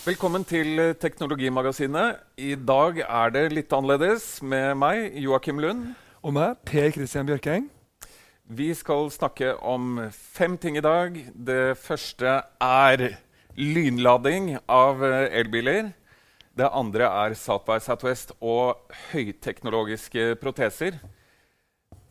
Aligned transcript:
Velkommen 0.00 0.46
til 0.48 0.78
Teknologimagasinet. 0.96 2.22
I 2.40 2.54
dag 2.56 3.02
er 3.04 3.32
det 3.34 3.42
litt 3.52 3.74
annerledes 3.76 4.38
med 4.40 4.78
meg, 4.80 5.18
Joakim 5.20 5.60
Lund. 5.60 5.90
Og 6.24 6.32
meg, 6.32 6.54
Per 6.64 6.88
Christian 6.94 7.28
Bjørkeng. 7.28 7.66
Vi 8.48 8.70
skal 8.72 9.12
snakke 9.12 9.52
om 9.60 10.00
fem 10.08 10.56
ting 10.56 10.80
i 10.80 10.84
dag. 10.86 11.20
Det 11.36 11.76
første 11.76 12.38
er 12.64 13.06
lynlading 13.60 14.54
av 14.72 15.04
elbiler. 15.04 15.92
Det 16.56 16.72
andre 16.72 17.12
er 17.26 17.36
South 17.36 17.68
by 17.68 17.76
Southwest 17.84 18.32
og 18.40 18.80
høyteknologiske 19.12 20.30
proteser. 20.40 20.96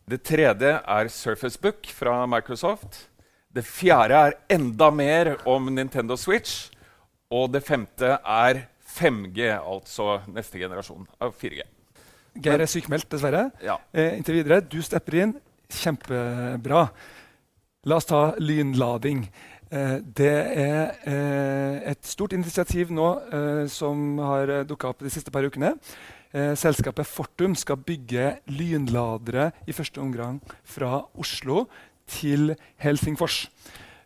Det 0.05 0.21
tredje 0.21 0.77
er 0.77 1.09
Surface 1.09 1.57
Book 1.57 1.89
fra 1.89 2.21
Microsoft. 2.29 3.07
Det 3.49 3.65
fjerde 3.65 4.27
er 4.27 4.43
enda 4.53 4.93
mer 4.93 5.39
om 5.49 5.73
Nintendo 5.73 6.13
Switch. 6.13 6.69
Og 7.29 7.51
det 7.53 7.61
femte 7.65 8.15
er 8.17 8.63
5G, 8.97 9.51
altså 9.57 10.19
neste 10.33 10.61
generasjon 10.61 11.05
av 11.21 11.35
4G. 11.37 11.61
Geir 12.39 12.63
er 12.63 12.69
sykmeldt, 12.69 13.09
dessverre. 13.11 13.49
Ja. 13.61 13.77
Eh, 13.93 14.15
inntil 14.17 14.39
videre. 14.39 14.61
Du 14.65 14.79
stepper 14.85 15.19
inn. 15.23 15.35
Kjempebra. 15.69 16.87
La 17.89 17.97
oss 17.99 18.09
ta 18.09 18.33
lynlading. 18.41 19.25
Eh, 19.69 19.97
det 20.01 20.37
er 20.63 20.95
eh, 21.05 21.91
et 21.91 22.05
stort 22.09 22.33
initiativ 22.33 22.93
nå 22.95 23.09
eh, 23.29 23.65
som 23.69 24.17
har 24.25 24.49
uh, 24.49 24.63
dukka 24.65 24.89
opp 24.89 25.03
de 25.05 25.11
siste 25.13 25.33
par 25.33 25.45
ukene. 25.45 25.75
Eh, 26.29 26.53
selskapet 26.53 27.07
Fortum 27.09 27.55
skal 27.57 27.79
bygge 27.81 28.35
lynladere 28.53 29.47
i 29.65 29.73
første 29.73 30.01
omgang 30.01 30.37
fra 30.61 30.99
Oslo 31.17 31.63
til 32.05 32.53
Helsingfors. 32.77 33.47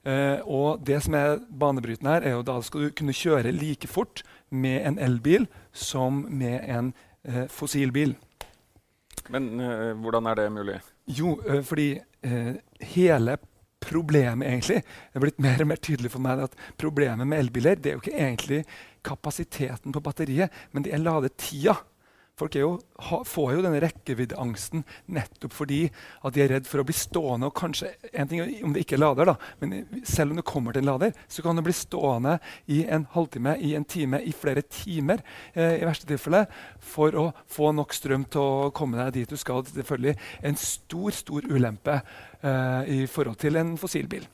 Uh, 0.04 0.40
og 0.44 0.82
det 0.84 0.98
som 1.06 1.16
er 1.16 1.38
banebrytende 1.48 2.18
her, 2.18 2.26
er 2.28 2.36
jo 2.36 2.44
da 2.44 2.58
skal 2.66 2.88
du 2.88 2.96
kunne 2.98 3.16
kjøre 3.16 3.54
like 3.56 3.88
fort 3.88 4.24
med 4.52 4.82
en 4.84 5.00
elbil 5.00 5.48
som 5.72 6.26
med 6.30 6.60
en 6.70 6.92
eh, 7.24 7.48
fossilbil. 7.50 8.12
Men 9.34 9.48
eh, 9.64 9.94
hvordan 9.98 10.28
er 10.30 10.36
det 10.38 10.50
mulig? 10.52 10.76
Jo, 11.08 11.38
fordi 11.66 11.88
hele 12.94 13.38
problemet 13.84 14.48
egentlig 14.48 14.78
Det 14.84 15.18
er 15.18 15.24
blitt 15.24 15.42
mer 15.44 15.64
og 15.64 15.68
mer 15.68 15.82
tydelig 15.84 16.12
for 16.14 16.24
meg 16.24 16.44
at 16.46 16.54
problemet 16.80 17.28
med 17.28 17.42
elbiler 17.42 17.80
det 17.80 17.92
er 17.92 17.98
jo 17.98 18.04
ikke 18.04 18.20
egentlig 18.20 18.62
kapasiteten 19.04 19.92
på 19.92 20.04
batteriet, 20.04 20.52
men 20.72 20.86
det 20.86 20.94
er 20.94 21.02
ladetida. 21.02 21.74
Folk 22.34 22.56
jo, 22.58 22.70
får 23.30 23.50
jo 23.54 23.62
denne 23.62 23.80
rekkeviddeangsten 23.84 24.82
nettopp 25.14 25.54
fordi 25.54 25.84
at 26.26 26.34
de 26.34 26.42
er 26.42 26.50
redd 26.56 26.66
for 26.66 26.82
å 26.82 26.86
bli 26.88 26.96
stående. 26.98 27.52
og 27.52 27.54
kanskje, 27.60 27.92
en 28.10 28.32
ting 28.32 28.42
om 28.66 28.74
det 28.74 28.82
ikke 28.82 28.98
er 28.98 29.04
lader, 29.04 29.30
da, 29.30 29.36
men 29.62 30.02
Selv 30.04 30.34
om 30.34 30.40
det 30.42 30.46
kommer 30.50 30.74
til 30.74 30.82
en 30.82 30.90
lader, 30.90 31.14
så 31.30 31.46
kan 31.46 31.56
du 31.56 31.62
bli 31.62 31.76
stående 31.78 32.40
i 32.66 32.84
en 32.90 33.06
halvtime, 33.14 33.58
i 33.62 33.76
en 33.78 33.86
time, 33.86 34.22
i 34.26 34.34
flere 34.34 34.66
timer 34.66 35.22
eh, 35.54 35.78
i 35.78 35.86
verste 35.86 36.10
tilfelle, 36.10 36.48
for 36.82 37.14
å 37.14 37.30
få 37.46 37.72
nok 37.72 37.94
strøm 37.94 38.26
til 38.26 38.42
å 38.42 38.72
komme 38.74 38.98
deg 38.98 39.14
dit 39.14 39.30
du 39.30 39.38
skal. 39.38 39.62
Selvfølgelig 39.70 40.18
en 40.42 40.58
stor, 40.58 41.12
stor 41.14 41.46
ulempe 41.46 42.02
eh, 42.42 42.82
i 43.04 43.04
forhold 43.06 43.38
til 43.46 43.62
en 43.62 43.78
fossilbil. 43.78 44.26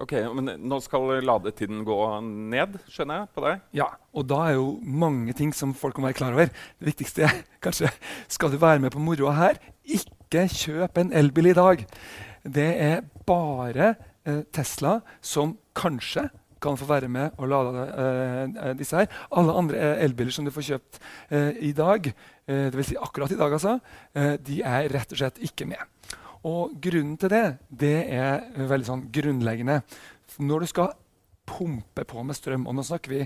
Ok, 0.00 0.14
men 0.32 0.54
Nå 0.64 0.78
skal 0.80 1.20
ladetiden 1.20 1.82
gå 1.84 1.96
ned, 2.24 2.78
skjønner 2.88 3.22
jeg 3.22 3.30
på 3.36 3.44
deg? 3.44 3.64
Ja, 3.76 3.90
og 4.16 4.24
da 4.30 4.38
er 4.48 4.56
jo 4.56 4.68
mange 4.80 5.34
ting 5.36 5.52
som 5.56 5.74
folk 5.76 6.00
må 6.00 6.08
være 6.08 6.16
klar 6.16 6.36
over. 6.36 6.48
Det 6.80 6.88
viktigste 6.88 7.26
er 7.28 7.42
kanskje 7.64 7.90
skal 8.32 8.54
du 8.54 8.60
være 8.62 8.80
med 8.80 8.94
på 8.94 9.02
moroa 9.02 9.34
her, 9.36 9.60
ikke 9.84 10.46
kjøp 10.48 11.02
en 11.02 11.12
elbil 11.12 11.50
i 11.52 11.56
dag. 11.58 11.84
Det 12.42 12.70
er 12.86 13.02
bare 13.28 13.92
eh, 14.24 14.40
Tesla 14.54 15.00
som 15.20 15.58
kanskje 15.76 16.30
kan 16.62 16.78
få 16.78 16.86
være 16.88 17.10
med 17.10 17.36
og 17.42 17.50
lade 17.50 17.84
eh, 17.90 18.72
disse 18.78 18.96
her. 18.96 19.10
Alle 19.34 19.54
andre 19.58 19.92
elbiler 20.06 20.32
som 20.34 20.46
du 20.46 20.52
får 20.54 20.68
kjøpt 20.70 21.00
eh, 21.34 21.52
i 21.68 21.72
dag, 21.76 22.08
eh, 22.46 22.68
dvs. 22.72 22.92
Si 22.92 22.98
akkurat 22.98 23.34
i 23.34 23.38
dag, 23.38 23.52
altså, 23.58 23.76
eh, 24.16 24.34
de 24.40 24.62
er 24.62 24.88
rett 24.94 25.12
og 25.12 25.20
slett 25.20 25.42
ikke 25.42 25.68
med. 25.68 25.82
Og 26.48 26.74
grunnen 26.82 27.16
til 27.20 27.30
det 27.32 27.44
det 27.68 27.96
er 28.10 28.42
veldig 28.56 28.88
sånn 28.88 29.06
grunnleggende. 29.14 29.80
Når 30.42 30.64
du 30.64 30.70
skal 30.70 30.94
pumpe 31.46 32.04
på 32.08 32.22
med 32.26 32.38
strøm, 32.38 32.66
og 32.66 32.76
nå 32.76 32.84
snakker 32.86 33.12
vi 33.12 33.24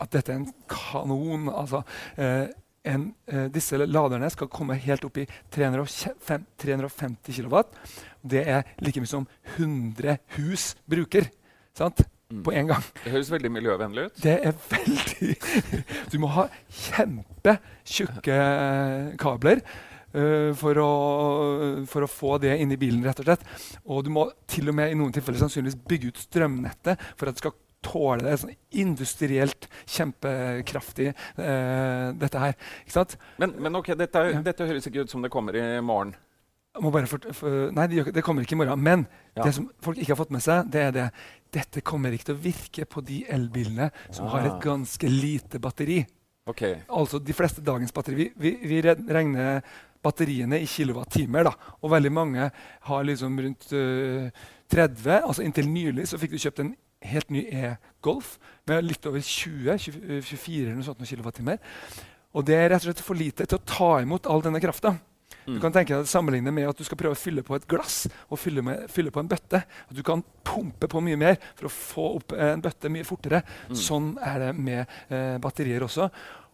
at 0.00 0.12
dette 0.14 0.32
er 0.32 0.40
en 0.40 0.48
kanon 0.70 1.50
altså, 1.52 1.82
eh, 2.16 2.48
en, 2.88 3.14
eh, 3.30 3.46
Disse 3.52 3.78
laderne 3.78 4.30
skal 4.32 4.50
komme 4.50 4.74
helt 4.74 5.04
opp 5.06 5.20
i 5.22 5.26
305, 5.54 6.46
350 6.58 7.36
kW. 7.36 7.62
Det 8.22 8.42
er 8.48 8.64
like 8.82 9.02
mye 9.02 9.10
som 9.10 9.28
100 9.56 10.18
hus 10.38 10.72
bruker. 10.90 11.28
Sant? 11.78 12.02
Mm. 12.32 12.42
På 12.42 12.52
en 12.56 12.66
gang. 12.72 12.82
Det 13.04 13.12
høres 13.12 13.30
veldig 13.30 13.52
miljøvennlig 13.52 14.08
ut. 14.08 14.22
Det 14.24 14.38
er 14.40 14.54
veldig 14.70 15.36
Du 16.12 16.18
må 16.22 16.32
ha 16.32 16.48
kjempetjukke 16.82 18.38
kabler. 19.20 19.62
Uh, 20.12 20.52
for, 20.58 20.76
å, 20.76 20.92
for, 21.88 22.04
å, 22.04 22.10
få 22.10 22.36
det 22.42 22.56
inn 22.60 22.74
i 22.74 22.80
bilen. 22.80 23.00
rett 23.04 23.22
Og 23.22 23.28
slett. 23.28 23.44
Og 23.88 24.02
du 24.04 24.10
må 24.12 24.26
til 24.50 24.68
og 24.68 24.76
med 24.76 24.92
i 24.92 24.98
noen 24.98 25.14
tilfeller 25.14 25.40
sannsynligvis 25.40 25.78
bygge 25.88 26.12
ut 26.12 26.24
strømnettet 26.26 27.06
for 27.16 27.30
at 27.30 27.38
det 27.38 27.44
skal 27.44 27.56
tåle 27.82 28.26
det. 28.26 28.36
Sånn 28.42 28.56
industrielt 28.82 29.68
kjempekraftig, 29.90 31.12
uh, 31.38 32.10
dette 32.18 32.42
her. 32.44 32.58
Men, 33.40 33.56
men, 33.56 33.80
ok, 33.80 33.94
dette, 33.98 34.26
dette, 34.44 34.68
høres 34.68 34.88
ikke 34.90 35.06
ut 35.06 35.12
som 35.12 35.24
det 35.24 35.32
kommer 35.32 35.56
i 35.58 35.66
morgen. 35.84 36.14
For, 36.72 37.32
for, 37.36 37.56
nei, 37.76 37.84
det, 37.92 38.06
det, 38.16 38.22
kommer 38.24 38.46
ikke 38.46 38.56
i 38.56 38.62
morgen. 38.62 38.80
Men 38.80 39.04
ja. 39.36 39.44
det 39.44 39.52
som 39.58 39.68
folk 39.84 39.98
ikke 40.00 40.14
har 40.14 40.22
fått 40.22 40.32
med 40.32 40.44
seg, 40.44 40.70
det 40.72 40.86
er 40.88 40.96
det. 40.96 41.10
Dette 41.52 41.82
kommer 41.84 42.14
ikke 42.16 42.30
til 42.30 42.38
å 42.38 42.44
virke 42.46 42.86
på 42.88 43.04
de 43.04 43.24
elbilene 43.28 43.90
som 44.08 44.24
ah. 44.24 44.36
har 44.36 44.48
et 44.48 44.62
ganske 44.64 45.10
lite 45.12 45.60
batteri. 45.60 46.00
Okay. 46.48 46.80
Altså 46.90 47.20
de 47.22 47.34
fleste 47.36 47.62
dagens 47.62 47.92
batteri. 47.94 48.16
Vi, 48.16 48.30
vi, 48.40 48.54
vi 48.70 48.80
regner 48.82 49.60
batteriene 50.04 50.60
i 50.62 50.68
kilowattimer. 50.68 51.50
Og 51.80 51.92
veldig 51.92 52.12
mange 52.12 52.48
har 52.88 53.04
liksom 53.08 53.38
rundt 53.44 53.68
uh, 53.74 54.26
eh, 54.26 54.48
30. 54.72 55.20
altså 55.20 55.44
Inntil 55.44 55.68
nylig 55.68 56.08
så 56.10 56.20
fikk 56.20 56.34
du 56.34 56.40
kjøpt 56.42 56.64
en 56.64 56.74
helt 57.02 57.32
ny 57.34 57.44
e-Golf 57.50 58.36
med 58.70 58.86
litt 58.86 59.06
over 59.10 59.22
20, 59.22 59.74
24 60.22 60.68
eller 60.68 60.78
noe 60.78 60.86
sånt 60.86 61.06
kilowattimer. 61.08 61.58
Og 62.32 62.46
det 62.48 62.56
er 62.56 62.70
rett 62.72 62.84
og 62.84 62.90
slett 62.90 63.04
for 63.04 63.18
lite 63.18 63.46
til 63.46 63.58
å 63.58 63.66
ta 63.68 63.94
imot 64.04 64.28
all 64.30 64.44
denne 64.44 64.62
krafta. 64.62 64.94
Du 65.42 65.58
kan 65.62 65.72
tenke 65.74 65.96
deg 65.96 66.08
sammenligne 66.10 66.52
med 66.54 66.68
at 66.70 66.78
du 66.78 66.84
skal 66.86 66.98
prøve 67.00 67.16
å 67.16 67.18
fylle 67.18 67.42
på 67.46 67.56
et 67.56 67.64
glass 67.70 68.04
og 68.28 68.38
fylle, 68.38 68.62
med, 68.64 68.84
fylle, 68.92 69.10
på 69.14 69.22
en 69.22 69.30
bøtte. 69.30 69.62
At 69.64 69.96
du 69.96 70.02
kan 70.06 70.22
pumpe 70.46 70.88
på 70.90 71.02
mye 71.04 71.18
mer 71.18 71.38
for 71.58 71.68
å 71.68 71.72
få 71.74 72.04
opp 72.20 72.36
en 72.36 72.62
bøtte 72.62 72.90
mye 72.92 73.06
fortere. 73.06 73.42
Mm. 73.70 73.78
Sånn 73.78 74.12
er 74.22 74.38
det 74.46 74.52
med 74.58 74.84
eh, 74.84 75.36
batterier 75.42 75.82
også. 75.86 76.08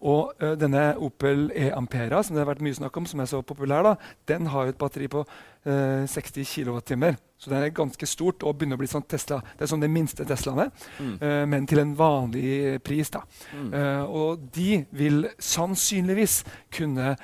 Og 0.06 0.34
uh, 0.42 0.54
denne 0.58 0.92
Opel 1.02 1.48
E-Ampera 1.56 2.22
som 2.22 2.36
det 2.36 2.44
har 2.44 2.52
vært 2.52 2.62
mye 2.64 2.76
snakk 2.76 2.96
om, 3.00 3.06
som 3.08 3.22
er 3.22 3.30
så 3.30 3.40
populær, 3.42 3.86
da, 3.86 3.94
den 4.30 4.46
har 4.52 4.66
jo 4.66 4.74
et 4.74 4.78
batteri 4.78 5.08
på 5.10 5.24
uh, 5.24 6.04
60 6.06 6.46
kWt. 6.46 6.94
Så 7.38 7.50
den 7.50 7.62
er 7.62 7.74
ganske 7.74 8.06
stort 8.10 8.42
og 8.46 8.56
begynner 8.58 8.78
å 8.78 8.82
bli 8.82 8.90
sånn 8.90 9.06
Tesla. 9.10 9.40
Det 9.56 9.66
er 9.66 9.70
sånn 9.70 9.82
de 9.82 9.90
minste 9.90 10.26
Teslaene, 10.26 10.68
mm. 10.98 11.12
uh, 11.22 11.42
men 11.50 11.66
til 11.70 11.82
en 11.82 11.96
vanlig 11.98 12.78
pris. 12.86 13.10
da. 13.10 13.24
Mm. 13.58 13.72
og 14.12 14.42
de 14.54 14.82
vil 14.96 15.22
sannsynligvis 15.42 16.42
kunne 16.74 17.14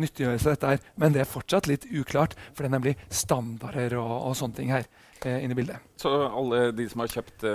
nyttiggjøre 0.00 0.40
seg 0.40 0.54
dette, 0.54 0.72
her, 0.74 0.86
men 1.00 1.14
det 1.14 1.22
er 1.22 1.28
fortsatt 1.28 1.68
litt 1.70 1.86
uklart, 1.86 2.34
for 2.52 2.64
det 2.64 2.70
er 2.70 2.74
nemlig 2.76 2.94
standarder 3.12 3.96
og, 4.00 4.14
og 4.30 4.36
sånne 4.38 4.58
ting 4.58 4.72
her 4.74 4.88
inn 5.24 5.52
i 5.52 5.56
bildet. 5.56 5.84
Så 6.00 6.10
alle 6.26 6.66
de 6.76 6.88
som 6.90 7.04
har 7.04 7.12
kjøpt 7.12 7.46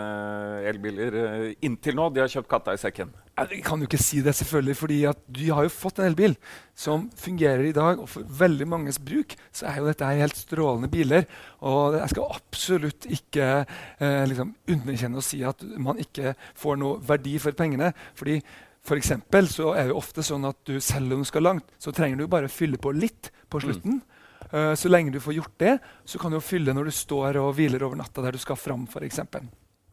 elbiler 0.72 1.20
inntil 1.66 2.00
nå, 2.00 2.10
de 2.14 2.24
har 2.24 2.32
kjøpt 2.32 2.52
katta 2.52 2.78
i 2.78 2.82
sekken? 2.82 3.12
Jeg 3.40 3.62
kan 3.64 3.80
jo 3.80 3.88
ikke 3.88 4.02
si 4.02 4.20
det, 4.26 4.34
selvfølgelig, 4.36 4.76
fordi 4.76 4.98
at 5.08 5.20
de 5.32 5.50
har 5.54 5.66
jo 5.66 5.72
fått 5.72 6.00
en 6.02 6.10
elbil 6.10 6.36
som 6.78 7.08
fungerer 7.16 7.64
i 7.70 7.76
dag. 7.76 8.02
Og 8.02 8.10
for 8.12 8.28
veldig 8.40 8.68
manges 8.68 9.00
bruk 9.00 9.36
så 9.56 9.70
er 9.70 9.80
jo 9.80 9.88
dette 9.88 10.08
helt 10.20 10.40
strålende 10.40 10.90
biler. 10.92 11.28
Og 11.68 12.00
jeg 12.00 12.14
skal 12.14 12.34
absolutt 12.36 13.08
ikke 13.10 13.50
eh, 13.64 14.24
liksom 14.30 14.56
underkjenne 14.76 15.22
og 15.22 15.26
si 15.26 15.44
at 15.48 15.64
man 15.78 16.02
ikke 16.02 16.36
får 16.60 16.82
noe 16.82 17.00
verdi 17.06 17.38
for 17.40 17.56
pengene. 17.58 17.94
fordi 18.14 18.42
for 18.90 19.00
så 19.46 19.74
er 19.76 19.90
det 19.90 19.94
ofte 19.94 20.24
sånn 20.24 20.46
at 20.48 20.58
du, 20.66 20.80
Selv 20.80 21.14
om 21.14 21.20
du 21.20 21.28
skal 21.28 21.44
langt, 21.44 21.66
så 21.78 21.92
trenger 21.92 22.18
du 22.18 22.28
bare 22.28 22.48
å 22.48 22.52
fylle 22.52 22.78
på 22.78 22.92
litt 22.96 23.30
på 23.50 23.60
slutten. 23.60 24.00
Mm. 24.00 24.16
Uh, 24.50 24.74
så 24.74 24.90
lenge 24.90 25.12
du 25.12 25.20
får 25.20 25.36
gjort 25.36 25.58
det, 25.60 25.78
så 26.06 26.18
kan 26.18 26.32
du 26.32 26.40
fylle 26.42 26.74
når 26.74 26.90
du 26.90 26.92
står 26.96 27.38
og 27.38 27.54
hviler 27.58 27.84
over 27.84 28.00
natta 28.00 28.24
der 28.24 28.34
du 28.34 28.42
skal 28.42 28.58
fram. 28.58 28.88
For 28.88 29.04
eksempel. 29.06 29.46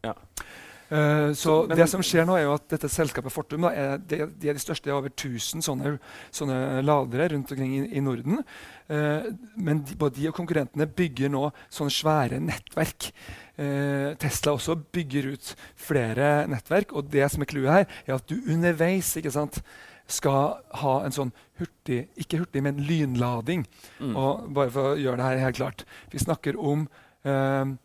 ja. 0.03 0.15
Uh, 0.87 1.33
så 1.35 1.65
men, 1.67 1.75
det 1.75 1.87
som 1.91 2.03
skjer 2.05 2.23
nå 2.27 2.37
er 2.37 2.45
jo 2.45 2.53
at 2.55 2.67
dette 2.71 2.87
selskapet 2.87 3.33
Fortum 3.33 3.65
da, 3.65 3.73
er, 3.75 3.97
de, 3.99 4.21
de, 4.31 4.47
er 4.47 4.55
de 4.55 4.63
største. 4.63 4.87
Det 4.87 4.93
er 4.93 4.99
over 4.99 5.11
1000 5.11 5.65
sånne, 5.65 5.97
sånne 6.31 6.83
ladere 6.85 7.27
rundt 7.33 7.51
omkring 7.51 7.73
i, 7.75 7.81
i 7.99 8.03
Norden. 8.03 8.39
Uh, 8.87 9.27
men 9.59 9.83
de, 9.83 9.97
både 9.99 10.21
de 10.21 10.29
og 10.31 10.37
konkurrentene 10.37 10.87
bygger 10.87 11.33
nå 11.33 11.49
sånne 11.67 11.91
svære 11.91 12.39
nettverk. 12.43 13.09
Uh, 13.59 14.15
Tesla 14.21 14.55
også 14.55 14.77
bygger 14.95 15.33
ut 15.33 15.51
flere 15.89 16.31
nettverk. 16.47 16.95
Og 16.95 17.11
det 17.11 17.27
som 17.33 17.43
er 17.43 17.51
clouet 17.51 17.73
her, 17.73 17.99
er 18.07 18.15
at 18.15 18.31
du 18.31 18.39
underveis 18.39 19.11
ikke 19.19 19.35
sant, 19.35 19.59
skal 20.07 20.61
ha 20.79 20.93
en 21.03 21.11
sånn 21.11 21.33
hurtig, 21.59 22.05
ikke 22.15 22.39
hurtig, 22.39 22.61
men 22.63 22.79
lynlading. 22.87 23.65
Mm. 23.99 24.15
Og 24.15 24.45
bare 24.55 24.71
for 24.71 24.93
å 24.93 24.99
gjøre 24.99 25.19
det 25.19 25.25
her 25.25 25.45
helt 25.49 25.59
klart. 25.59 25.87
Vi 26.13 26.23
snakker 26.23 26.55
om 26.55 26.87
eh 27.27 27.75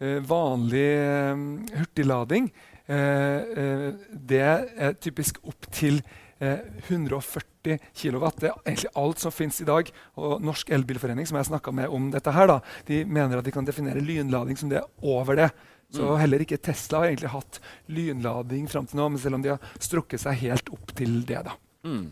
vanlig 0.00 0.88
eh, 0.96 1.46
hurtiglading 1.76 2.50
Eh, 2.90 3.42
eh, 3.62 3.90
det 4.10 4.42
er 4.42 4.98
typisk 5.02 5.40
opp 5.46 5.70
til 5.74 6.02
140 6.40 7.76
kW. 7.92 8.22
Det 8.40 8.48
er 8.48 8.54
egentlig 8.64 8.90
alt 8.96 9.20
som 9.20 9.34
finnes 9.34 9.58
i 9.60 9.66
dag. 9.68 9.90
Og 10.16 10.40
Norsk 10.40 10.70
Elbilforening 10.72 11.28
som 11.28 11.36
jeg 11.36 11.74
med 11.76 11.92
om 11.92 12.08
dette 12.10 12.32
her, 12.32 12.48
da, 12.48 12.60
de 12.88 13.02
mener 13.04 13.38
at 13.38 13.44
de 13.44 13.52
kan 13.52 13.66
definere 13.68 14.00
lynlading 14.00 14.56
som 14.56 14.72
det 14.72 14.80
er 14.80 14.88
over 15.04 15.36
det. 15.36 15.50
Så 15.92 16.06
mm. 16.06 16.16
heller 16.22 16.40
ikke 16.40 16.56
Tesla 16.56 17.02
har 17.02 17.10
egentlig 17.10 17.34
hatt 17.34 17.60
lynlading 17.92 18.70
fram 18.72 18.88
til 18.88 19.02
nå, 19.02 19.10
men 19.10 19.20
selv 19.20 19.36
om 19.36 19.44
de 19.44 19.52
har 19.52 19.76
strukket 19.76 20.22
seg 20.22 20.40
helt 20.46 20.72
opp 20.72 20.94
til 20.96 21.20
det. 21.28 21.44
da. 21.44 21.58
Mm. 21.84 22.08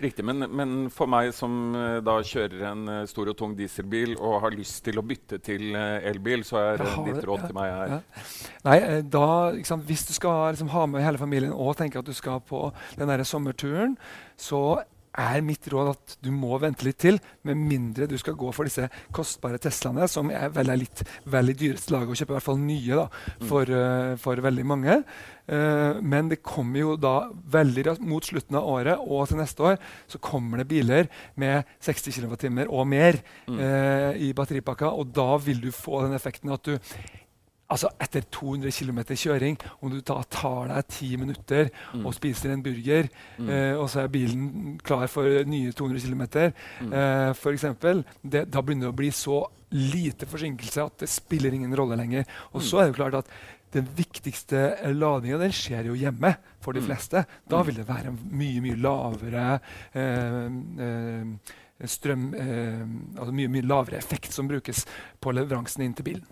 Riktig, 0.00 0.24
men, 0.24 0.46
men, 0.48 0.70
for 0.92 1.10
meg 1.10 1.32
som 1.36 1.74
uh, 1.76 1.98
da 2.04 2.14
kjører 2.24 2.64
en 2.70 2.86
uh, 2.88 3.00
stor 3.10 3.28
og 3.32 3.36
tung 3.38 3.52
dieselbil 3.58 4.14
og 4.16 4.38
har 4.44 4.56
lyst 4.56 4.80
til 4.86 4.98
å 4.98 5.04
bytte 5.04 5.38
til 5.44 5.74
uh, 5.76 6.00
elbil, 6.08 6.46
så 6.48 6.60
er 6.62 6.84
ditt 7.06 7.20
råd 7.28 7.44
ja, 7.44 7.50
til 7.50 7.58
meg 7.58 7.74
her. 7.74 7.92
Ja. 7.92 8.24
Nei, 8.66 8.78
da, 9.12 9.26
sant, 9.68 9.84
Hvis 9.88 10.06
du 10.08 10.14
skal 10.16 10.54
liksom, 10.54 10.72
ha 10.72 10.86
med 10.88 11.04
hele 11.04 11.20
familien 11.20 11.52
og 11.52 11.76
tenker 11.78 12.00
at 12.00 12.08
du 12.08 12.16
skal 12.16 12.40
på 12.48 12.70
den 12.96 13.12
der 13.12 13.24
sommerturen, 13.28 13.98
så 14.40 14.80
er 15.18 15.44
mitt 15.44 15.66
råd 15.68 15.92
at 15.92 16.16
du 16.24 16.30
må 16.34 16.56
vente 16.62 16.86
litt 16.86 17.00
til, 17.02 17.18
med 17.46 17.58
mindre 17.60 18.08
du 18.08 18.16
skal 18.20 18.36
gå 18.38 18.48
for 18.54 18.68
disse 18.68 18.88
kostbare 19.14 19.60
Teslaene, 19.62 20.08
som 20.08 20.30
er 20.32 20.52
veldig, 20.54 20.78
litt 20.80 21.04
veldig 21.32 21.56
dyreste 21.60 21.92
laget 21.94 22.14
å 22.14 22.18
kjøpe, 22.22 22.32
i 22.32 22.38
hvert 22.38 22.48
fall 22.48 22.60
nye 22.62 22.98
da, 23.02 23.06
mm. 23.12 23.46
for, 23.50 23.72
uh, 23.76 24.14
for 24.22 24.44
veldig 24.48 24.66
mange. 24.68 24.98
Uh, 25.42 25.98
men 26.00 26.30
det 26.30 26.42
kommer 26.46 26.80
jo 26.80 26.96
da 27.00 27.16
veldig 27.52 27.96
mot 28.06 28.24
slutten 28.24 28.56
av 28.60 28.68
året 28.70 29.00
og 29.02 29.26
til 29.28 29.40
neste 29.40 29.64
år 29.72 29.80
så 30.10 30.20
kommer 30.22 30.62
det 30.62 30.68
biler 30.70 31.08
med 31.40 31.66
60 31.82 32.14
kWt 32.14 32.46
og 32.68 32.86
mer 32.88 33.18
uh, 33.50 34.12
i 34.16 34.32
batteripakka, 34.36 34.92
og 34.92 35.12
da 35.12 35.34
vil 35.42 35.60
du 35.66 35.72
få 35.74 36.06
den 36.06 36.16
effekten 36.16 36.54
at 36.54 36.64
du 36.68 36.78
altså 37.72 37.90
etter 38.02 38.26
200 38.34 38.74
km 38.76 39.00
kjøring, 39.08 39.56
om 39.80 39.92
du 39.92 40.00
da 40.00 40.18
tar 40.32 40.70
deg 40.72 40.90
ti 40.92 41.08
minutter 41.20 41.70
mm. 41.94 42.04
og 42.04 42.14
spiser 42.16 42.52
en 42.52 42.64
burger, 42.64 43.08
mm. 43.38 43.48
eh, 43.48 43.72
og 43.78 43.88
så 43.92 44.04
er 44.04 44.12
bilen 44.12 44.76
klar 44.84 45.08
for 45.12 45.48
nye 45.48 45.72
200 45.72 46.04
km, 46.06 46.22
mm. 46.84 46.92
eh, 46.92 47.32
f.eks., 47.32 47.66
da 48.22 48.62
begynner 48.62 48.88
det 48.88 48.92
å 48.92 49.00
bli 49.02 49.10
så 49.16 49.40
lite 49.72 50.28
forsinkelse 50.28 50.84
at 50.84 51.02
det 51.02 51.08
spiller 51.08 51.54
ingen 51.56 51.74
rolle 51.76 51.96
lenger. 51.96 52.28
Og 52.52 52.60
mm. 52.60 52.66
så 52.68 52.78
er 52.78 52.86
det 52.86 52.92
jo 52.92 53.00
klart 53.00 53.20
at 53.22 53.34
den 53.72 53.88
viktigste 53.96 54.92
ladinga 54.92 55.48
skjer 55.54 55.88
jo 55.88 55.96
hjemme 55.96 56.34
for 56.60 56.76
de 56.76 56.82
mm. 56.82 56.88
fleste. 56.90 57.24
Da 57.48 57.60
mm. 57.60 57.66
vil 57.68 57.80
det 57.80 57.88
være 57.88 58.12
mye, 58.12 58.64
mye 58.66 58.80
lavere 58.84 59.46
eh, 59.96 60.44
eh, 60.88 61.88
strøm 61.88 62.28
eh, 62.38 62.84
altså 63.16 63.32
mye, 63.34 63.50
mye 63.50 63.66
lavere 63.66 63.98
effekt 63.98 64.34
som 64.34 64.50
brukes 64.50 64.84
på 65.20 65.32
leveransen 65.34 65.86
inn 65.86 65.96
til 65.96 66.10
bilen. 66.12 66.28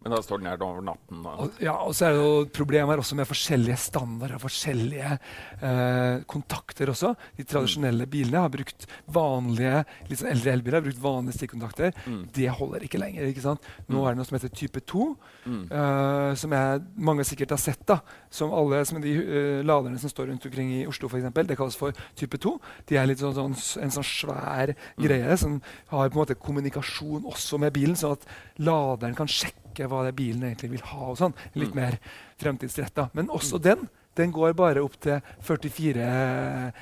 Men 0.00 0.14
da 0.14 0.20
står 0.24 0.40
den 0.40 0.48
her 0.48 0.62
over 0.64 0.84
natten? 0.84 1.24
Og, 1.28 1.58
ja, 1.60 1.74
og 1.84 1.92
så 1.96 2.06
er 2.06 2.14
det 2.16 2.22
jo 2.22 2.44
problemer 2.56 3.00
også 3.02 3.18
med 3.18 3.28
forskjellige 3.28 3.76
standarder 3.82 4.38
og 4.38 4.44
forskjellige 4.46 5.10
eh, 5.12 6.22
kontakter 6.30 6.92
også. 6.92 7.12
De 7.36 7.44
tradisjonelle 7.44 8.06
bilene 8.10 8.40
har 8.46 8.52
brukt 8.52 8.86
vanlige 9.12 9.82
litt 10.08 10.22
sånn 10.22 10.32
eldre 10.32 10.54
elbiler 10.56 10.78
har 10.80 10.86
brukt 10.86 11.02
vanlige 11.02 11.36
stikkontakter. 11.36 11.92
Mm. 12.08 12.22
Det 12.32 12.48
holder 12.56 12.86
ikke 12.86 13.02
lenger. 13.02 13.28
ikke 13.28 13.44
sant? 13.44 13.68
Nå 13.90 13.98
mm. 13.98 14.00
er 14.00 14.16
det 14.16 14.20
noe 14.22 14.30
som 14.30 14.38
heter 14.38 14.54
type 14.62 14.84
2, 14.94 15.10
mm. 15.44 15.62
eh, 15.68 16.32
som 16.40 16.56
jeg, 16.56 16.82
mange 17.10 17.28
sikkert 17.28 17.54
har 17.58 17.62
sett. 17.62 17.84
da, 17.88 18.00
Som 18.32 18.56
alle 18.56 18.80
som 18.88 19.00
de 19.04 19.12
uh, 19.20 19.60
laderne 19.66 20.00
som 20.00 20.10
står 20.12 20.30
rundt 20.30 20.44
omkring 20.48 20.72
i 20.78 20.82
Oslo, 20.88 21.10
eksempel, 21.12 21.48
det 21.48 21.58
kalles 21.60 21.76
for 21.76 21.96
type 22.16 22.40
2. 22.40 22.56
De 22.88 22.96
er 22.96 23.08
litt 23.08 23.20
sånn, 23.20 23.36
sånn, 23.36 23.56
en 23.84 23.94
sånn 23.94 24.06
svær 24.06 24.72
mm. 24.72 25.04
greie 25.04 25.36
som 25.40 25.60
har 25.92 26.08
på 26.08 26.16
en 26.16 26.22
måte 26.22 26.40
kommunikasjon 26.40 27.28
også 27.28 27.60
med 27.60 27.74
bilen, 27.76 27.98
sånn 27.98 28.16
at 28.16 28.28
laderen 28.64 29.18
kan 29.18 29.28
sjekke 29.28 29.59
sjekke 29.80 29.90
hva 29.90 30.04
det 30.06 30.16
bilen 30.18 30.44
egentlig 30.44 30.76
vil 30.76 30.84
ha. 30.92 31.08
og 31.12 31.18
sånn, 31.18 31.34
Litt 31.54 31.72
mm. 31.72 31.80
mer 31.80 31.98
fremtidsretta. 32.40 33.10
Men 33.14 33.32
også 33.32 33.60
mm. 33.60 33.64
den 33.64 33.88
den 34.18 34.32
går 34.34 34.56
bare 34.58 34.82
opp 34.82 34.96
til 35.00 35.20
44 35.46 36.06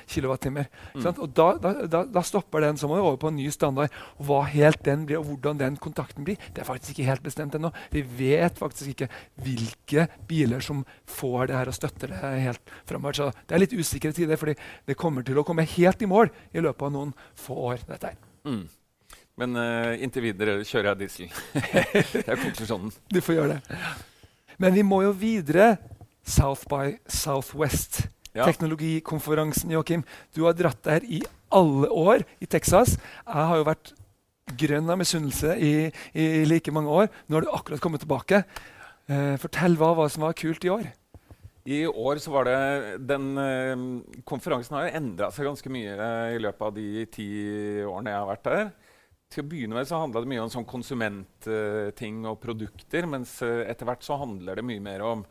kWt. 0.09 0.47
Mm. 0.49 1.03
Og 1.05 1.27
da, 1.37 1.45
da, 1.61 2.01
da, 2.09 2.23
stopper 2.25 2.65
den, 2.65 2.75
så 2.75 2.89
må 2.89 2.97
vi 2.97 3.03
over 3.03 3.19
på 3.21 3.29
en 3.29 3.37
ny 3.37 3.45
standard. 3.53 3.93
Og 4.17 4.25
Hva 4.27 4.39
helt 4.49 4.81
den 4.83 5.05
blir, 5.05 5.21
og 5.21 5.29
hvordan 5.29 5.59
den 5.61 5.77
kontakten 5.79 6.25
blir, 6.25 6.41
det 6.51 6.63
er 6.63 6.67
faktisk 6.67 6.97
ikke 6.97 7.05
helt 7.11 7.23
bestemt 7.23 7.55
ennå. 7.55 7.69
Vi 7.93 8.01
vet 8.01 8.57
faktisk 8.59 8.95
ikke 8.95 9.11
hvilke 9.45 10.07
biler 10.27 10.65
som 10.65 10.81
får 11.05 11.51
det 11.53 11.59
her 11.59 11.71
og 11.71 11.77
støtter 11.77 12.11
det 12.11 12.33
helt 12.49 12.75
framover. 12.89 13.21
Så 13.21 13.29
det 13.45 13.55
er 13.55 13.63
litt 13.63 13.77
usikre 13.77 14.11
tider, 14.17 14.41
fordi 14.41 14.57
det 14.89 14.97
kommer 14.99 15.23
til 15.23 15.39
å 15.39 15.45
komme 15.47 15.69
helt 15.77 16.01
i 16.01 16.09
mål 16.09 16.33
i 16.49 16.65
løpet 16.65 16.89
av 16.89 16.97
noen 16.97 17.15
få 17.37 17.61
år. 17.69 17.85
dette 17.93 18.09
her. 18.09 18.19
Mm. 18.49 18.65
Men 19.39 19.55
uh, 19.55 19.95
inntil 20.03 20.25
videre 20.27 20.57
kjører 20.67 20.91
jeg 20.91 20.99
diesel. 20.99 21.29
det 22.11 22.25
er 22.25 22.39
konklusjonen. 22.41 22.91
Du 23.07 23.21
får 23.23 23.37
gjøre 23.37 23.55
det. 23.55 23.79
Men 24.59 24.75
vi 24.75 24.83
må 24.83 25.03
jo 25.05 25.13
videre. 25.15 25.77
South 26.29 26.67
by 26.69 26.97
Southwest. 27.09 28.03
Ja. 28.35 28.45
Teknologikonferansen, 28.45 29.71
Joakim. 29.73 30.03
Du 30.35 30.43
har 30.45 30.57
dratt 30.57 30.83
der 30.85 31.05
i 31.07 31.23
alle 31.55 31.87
år 31.89 32.25
i 32.43 32.45
Texas. 32.45 32.97
Jeg 33.25 33.47
har 33.49 33.57
jo 33.57 33.65
vært 33.65 33.93
grønn 34.59 34.91
av 34.91 34.99
misunnelse 34.99 35.55
i, 35.57 35.73
i, 36.13 36.27
like 36.45 36.73
mange 36.75 36.91
år. 36.91 37.09
Nå 37.27 37.39
har 37.39 37.47
du 37.47 37.53
akkurat 37.55 37.81
kommet 37.81 38.03
tilbake. 38.03 38.43
Uh, 39.09 39.39
fortell 39.41 39.79
hva, 39.79 39.95
hva 39.97 40.09
som 40.11 40.27
var 40.27 40.37
kult 40.37 40.67
i 40.67 40.73
år. 40.73 40.85
I 41.69 41.81
år 41.87 42.21
så 42.21 42.33
var 42.33 42.45
det 42.49 42.59
den 43.09 43.31
uh, 43.39 44.21
Konferansen 44.27 44.77
har 44.77 44.87
jo 44.87 44.99
endra 44.99 45.31
seg 45.33 45.49
ganske 45.49 45.71
mye 45.73 45.95
uh, 45.97 46.35
i 46.35 46.43
løpet 46.43 46.67
av 46.67 46.77
de 46.77 47.07
ti 47.13 47.29
årene 47.87 48.13
jeg 48.13 48.21
har 48.21 48.29
vært 48.29 48.47
der 48.49 48.63
til 49.29 49.43
å 49.43 49.49
begynne 49.49 49.77
med 49.77 49.87
så 49.87 50.01
handla 50.01 50.23
det 50.23 50.31
mye 50.31 50.41
om 50.41 50.51
sånn 50.51 50.67
konsumentting 50.69 52.23
og 52.29 52.39
produkter. 52.41 53.05
Mens 53.09 53.35
uh, 53.45 53.61
etter 53.69 53.85
hvert 53.89 54.05
så 54.05 54.17
handler 54.17 54.57
det 54.57 54.65
mye 54.65 54.81
mer 54.83 55.05
om 55.05 55.23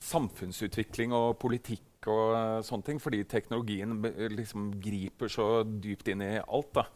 samfunnsutvikling 0.00 1.12
og 1.16 1.34
politikk 1.42 2.08
og 2.08 2.36
uh, 2.36 2.60
sånne 2.66 2.86
ting. 2.86 3.02
Fordi 3.02 3.24
teknologien 3.28 3.98
liksom 4.36 4.70
griper 4.82 5.32
så 5.32 5.50
dypt 5.66 6.12
inn 6.12 6.22
i 6.26 6.36
alt. 6.38 6.70
da. 6.78 6.86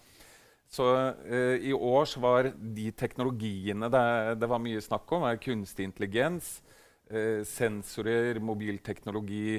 Så 0.70 0.86
uh, 0.86 1.56
i 1.58 1.74
år 1.74 2.06
så 2.10 2.22
var 2.22 2.52
de 2.54 2.86
teknologiene 2.94 3.90
det, 3.90 4.06
det 4.38 4.50
var 4.50 4.62
mye 4.62 4.82
snakk 4.84 5.10
om, 5.16 5.26
er 5.26 5.42
kunstig 5.42 5.90
intelligens, 5.90 6.56
sensorer, 7.44 8.38
mobilteknologi 8.40 9.58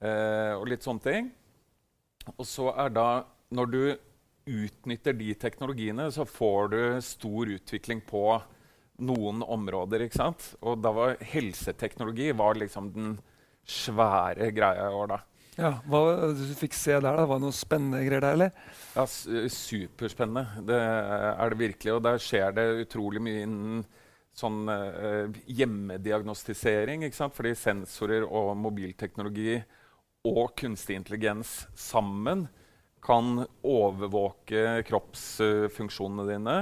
og 0.00 0.62
litt 0.70 0.86
sånne 0.86 1.04
ting. 1.04 1.26
Og 2.32 2.46
så 2.48 2.70
er 2.72 2.94
da 2.96 3.08
når 3.52 3.68
du 3.68 3.82
utnytter 4.48 5.16
de 5.16 5.32
teknologiene, 5.38 6.08
så 6.12 6.24
får 6.28 6.70
du 6.72 6.80
stor 7.04 7.50
utvikling 7.58 8.00
på 8.08 8.24
noen 9.04 9.42
områder. 9.46 10.06
ikke 10.06 10.18
sant? 10.18 10.52
Og 10.64 10.80
da 10.82 10.92
var 10.94 11.18
helseteknologi 11.22 12.32
var 12.36 12.58
liksom 12.58 12.92
den 12.94 13.16
svære 13.68 14.50
greia 14.56 14.88
i 14.88 14.94
år. 14.94 15.12
da. 15.14 15.20
Ja, 15.58 15.72
Hva 15.90 16.32
du 16.38 16.44
fikk 16.54 16.74
se 16.78 16.94
der? 16.94 17.02
da? 17.02 17.26
Var 17.26 17.38
det 17.38 17.44
noen 17.46 17.56
spennende 17.56 18.02
greier 18.06 18.22
der? 18.22 18.36
eller? 18.36 18.50
Ja, 18.94 19.06
Superspennende. 19.06 20.64
Det 20.66 20.78
er 20.78 21.50
det 21.50 21.58
virkelig. 21.58 21.94
Og 21.96 22.04
der 22.06 22.22
skjer 22.22 22.54
det 22.54 22.66
utrolig 22.86 23.22
mye 23.22 23.42
innen 23.46 23.82
sånn 24.38 24.70
uh, 24.70 25.26
hjemmediagnostisering. 25.50 27.02
ikke 27.06 27.18
sant? 27.18 27.34
Fordi 27.34 27.56
sensorer 27.58 28.26
og 28.26 28.54
mobilteknologi 28.58 29.58
og 30.28 30.54
kunstig 30.58 30.98
intelligens 30.98 31.66
sammen 31.78 32.46
kan 33.04 33.44
overvåke 33.66 34.82
kroppsfunksjonene 34.88 36.26
dine 36.28 36.58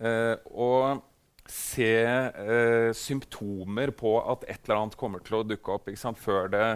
eh, 0.00 0.34
og 0.50 1.06
se 1.50 1.94
eh, 2.04 2.92
symptomer 2.94 3.90
på 3.96 4.14
at 4.22 4.46
et 4.46 4.62
eller 4.64 4.84
annet 4.84 4.98
kommer 4.98 5.22
til 5.24 5.40
å 5.40 5.46
dukke 5.46 5.74
opp 5.74 5.90
før 6.20 6.48
det 6.52 6.68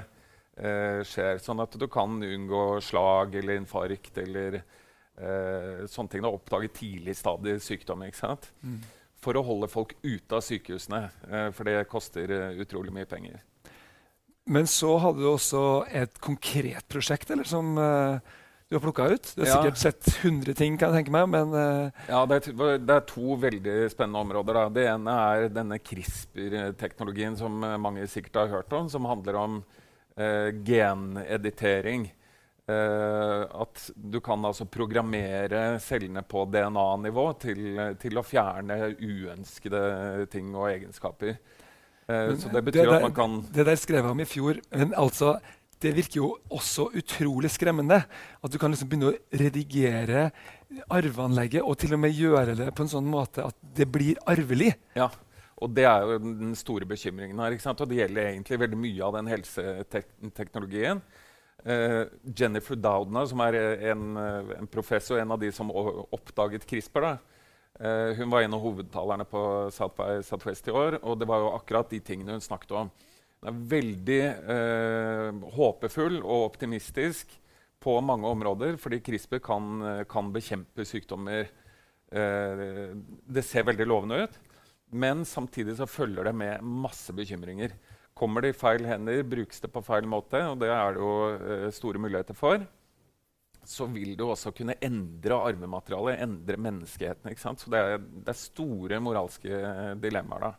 eh, 0.59 1.01
skjer. 1.07 1.39
Sånn 1.43 1.63
at 1.63 1.77
du 1.79 1.87
kan 1.89 2.19
unngå 2.23 2.81
slag 2.83 3.35
eller 3.39 3.61
infarkt 3.61 4.19
eller 4.19 4.59
eh, 4.59 5.87
sånne 5.87 6.11
ting. 6.11 6.25
Da 6.25 6.33
oppdage 6.33 6.73
tidlig 6.75 7.17
stadig 7.17 7.61
sykdom. 7.63 8.03
Mm. 8.03 8.81
For 9.23 9.39
å 9.39 9.47
holde 9.47 9.71
folk 9.71 9.95
ute 10.03 10.37
av 10.37 10.43
sykehusene, 10.45 11.03
eh, 11.31 11.51
for 11.55 11.71
det 11.71 11.89
koster 11.91 12.35
utrolig 12.59 12.95
mye 12.95 13.09
penger. 13.09 13.43
Men 14.51 14.67
så 14.69 14.99
hadde 15.01 15.23
du 15.23 15.31
også 15.31 15.85
et 15.89 16.19
konkret 16.21 16.85
prosjekt 16.91 17.31
eller, 17.33 17.47
som 17.49 17.79
du 18.69 18.77
har 18.77 18.81
plukka 18.81 19.07
ut? 19.09 19.33
Du 19.37 19.43
har 19.43 19.49
ja. 19.49 19.57
sikkert 19.63 19.79
sett 19.79 20.25
100 20.25 20.55
ting, 20.57 20.79
kan 20.81 20.91
jeg 20.91 21.05
tenke 21.05 21.13
meg. 21.13 21.29
men... 21.29 21.53
Uh... 21.53 22.05
Ja, 22.09 22.25
det 22.27 22.41
er, 22.41 22.79
det 22.81 22.97
er, 22.97 23.07
to 23.07 23.37
veldig 23.41 23.77
spennende 23.93 24.23
områder. 24.25 24.57
Da. 24.57 24.65
Det 24.73 24.87
ene 24.89 25.17
er 25.29 25.49
denne 25.53 25.79
CRISPR-teknologien 25.85 27.37
som 27.39 27.61
eh, 27.61 27.77
mange 27.81 28.07
sikkert 28.11 28.41
har 28.41 28.53
hørt 28.57 28.73
om, 28.77 28.89
som 28.91 29.09
handler 29.11 29.41
om 29.41 29.59
uh, 29.61 30.51
geneditering. 30.65 32.09
Uh, 32.65 33.45
at 33.61 33.91
du 33.95 34.17
kan 34.25 34.41
altså 34.49 34.65
programmere 34.65 35.77
cellene 35.85 36.23
på 36.25 36.47
DNA-nivå 36.49 37.27
til, 37.43 37.67
til, 38.01 38.17
å 38.17 38.25
fjerne 38.25 38.79
uønskede 38.97 39.83
ting 40.33 40.55
og 40.57 40.71
egenskaper. 40.71 41.37
så 42.09 42.51
det 42.53 42.65
betyr 42.65 42.83
det 42.83 42.89
der, 42.89 42.97
at 42.97 43.05
man 43.07 43.15
kan 43.17 43.37
Det 43.53 43.65
der 43.69 43.77
skrev 43.81 44.03
jeg 44.03 44.17
om 44.17 44.25
i 44.25 44.27
fjor. 44.29 44.59
Men 44.73 44.97
altså 44.97 45.37
det 45.85 45.93
virker 45.93 46.21
jo 46.23 46.31
også 46.55 46.89
utrolig 46.97 47.51
skremmende. 47.53 48.01
At 48.41 48.53
du 48.53 48.57
kan 48.61 48.73
liksom 48.73 48.89
begynne 48.89 49.13
å 49.13 49.41
redigere 49.41 50.31
arveanlegget 50.93 51.65
og 51.65 51.77
til 51.81 51.95
og 51.97 52.03
med 52.03 52.17
gjøre 52.17 52.57
det 52.59 52.71
på 52.75 52.85
en 52.85 52.93
sånn 52.97 53.11
måte 53.11 53.45
at 53.45 53.59
det 53.77 53.87
blir 53.93 54.21
arvelig. 54.31 54.73
Ja, 54.97 55.11
Og 55.63 55.71
det 55.71 55.85
er 55.87 56.03
jo 56.03 56.19
den 56.19 56.55
store 56.59 56.87
bekymringen 56.89 57.39
her. 57.39 57.55
Og 57.55 57.89
det 57.89 58.01
gjelder 58.01 58.33
egentlig 58.33 58.61
veldig 58.61 58.81
mye 58.81 59.05
av 59.07 59.15
den 59.19 59.31
helseteknologien. 59.31 61.03
Uh, 61.65 62.05
Jennifer 62.37 62.77
Doudna, 62.77 63.23
som 63.25 63.41
er 63.41 63.57
en, 63.93 64.17
en, 64.19 64.67
professor, 64.69 65.17
en 65.17 65.31
av 65.33 65.41
de 65.41 65.49
som 65.55 65.71
oppdaget 65.73 66.67
CRISPR, 66.69 67.07
da, 67.07 67.13
uh, 67.79 68.11
hun 68.19 68.29
var 68.35 68.45
en 68.45 68.57
av 68.59 68.61
hovedtalerne 68.61 69.25
på 69.31 69.45
South 69.73 69.97
by 69.97 70.19
Southwest 70.27 70.69
i 70.69 70.75
år. 70.75 70.99
Og 71.05 71.17
det 71.21 71.31
var 71.31 71.41
jo 71.41 71.55
akkurat 71.55 71.89
de 71.95 72.03
tingene 72.05 72.37
hun 72.37 72.45
snakket 72.45 72.75
om. 72.83 72.93
Hun 73.45 73.51
er 73.51 73.65
veldig 73.75 74.21
eh, 74.57 75.43
håpefull 75.59 76.23
og 76.23 76.47
optimistisk 76.49 77.37
på 77.85 77.99
mange 78.01 78.31
områder, 78.31 78.79
fordi 78.81 79.03
CRISPR 79.05 79.43
kan, 79.45 79.83
kan 80.09 80.31
bekjempe 80.33 80.87
sykdommer. 80.89 81.51
det 82.09 83.43
ser 83.45 83.67
veldig 83.69 83.87
lovende 83.91 84.23
ut. 84.25 84.39
Men 84.95 85.25
samtidig 85.29 85.75
så 85.77 85.87
følger 85.91 86.25
det 86.25 86.33
med 86.39 86.63
masse 86.63 87.13
bekymringer. 87.13 87.75
Kommer 88.15 88.45
det 88.45 88.53
i 88.53 88.57
feil 88.57 88.87
hender, 88.87 89.25
brukes 89.27 89.61
det 89.61 89.73
på 89.75 89.83
feil 89.83 90.07
måte, 90.07 90.39
og 90.47 90.61
det 90.63 90.71
er 90.71 90.95
det 90.95 91.03
jo 91.03 91.15
eh, 91.35 91.69
store 91.75 91.99
muligheter 91.99 92.37
for, 92.39 92.63
så 93.65 93.89
vil 93.91 94.13
det 94.15 94.27
også 94.29 94.53
kunne 94.55 94.77
endre 94.85 95.39
arvematerialet, 95.49 96.21
endre 96.23 96.61
menneskeheten. 96.61 97.33
ikke 97.33 97.43
sant? 97.43 97.65
Så 97.65 97.73
det 97.73 97.81
er, 97.81 97.99
det 97.99 98.31
er 98.31 98.39
store 98.39 99.01
moralske 99.03 99.61
dilemmaer 100.03 100.47
da, 100.47 100.53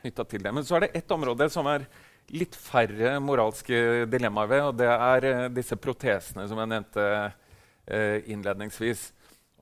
knytta 0.00 0.26
til 0.32 0.42
det. 0.42 0.54
Men 0.56 0.66
så 0.66 0.78
er 0.78 0.86
det 0.86 0.94
ett 0.98 1.14
område 1.14 1.46
som 1.52 1.68
er 1.70 1.86
litt 2.34 2.56
færre 2.58 3.16
moralske 3.22 4.06
dilemmaer 4.10 4.50
ved, 4.50 4.62
og 4.70 4.78
det 4.80 4.88
er 4.90 5.28
uh, 5.30 5.42
disse 5.54 5.78
protesene 5.78 6.46
som 6.50 6.58
jeg 6.62 6.72
nevnte 6.72 7.04
uh, 7.26 8.18
innledningsvis. 8.26 9.10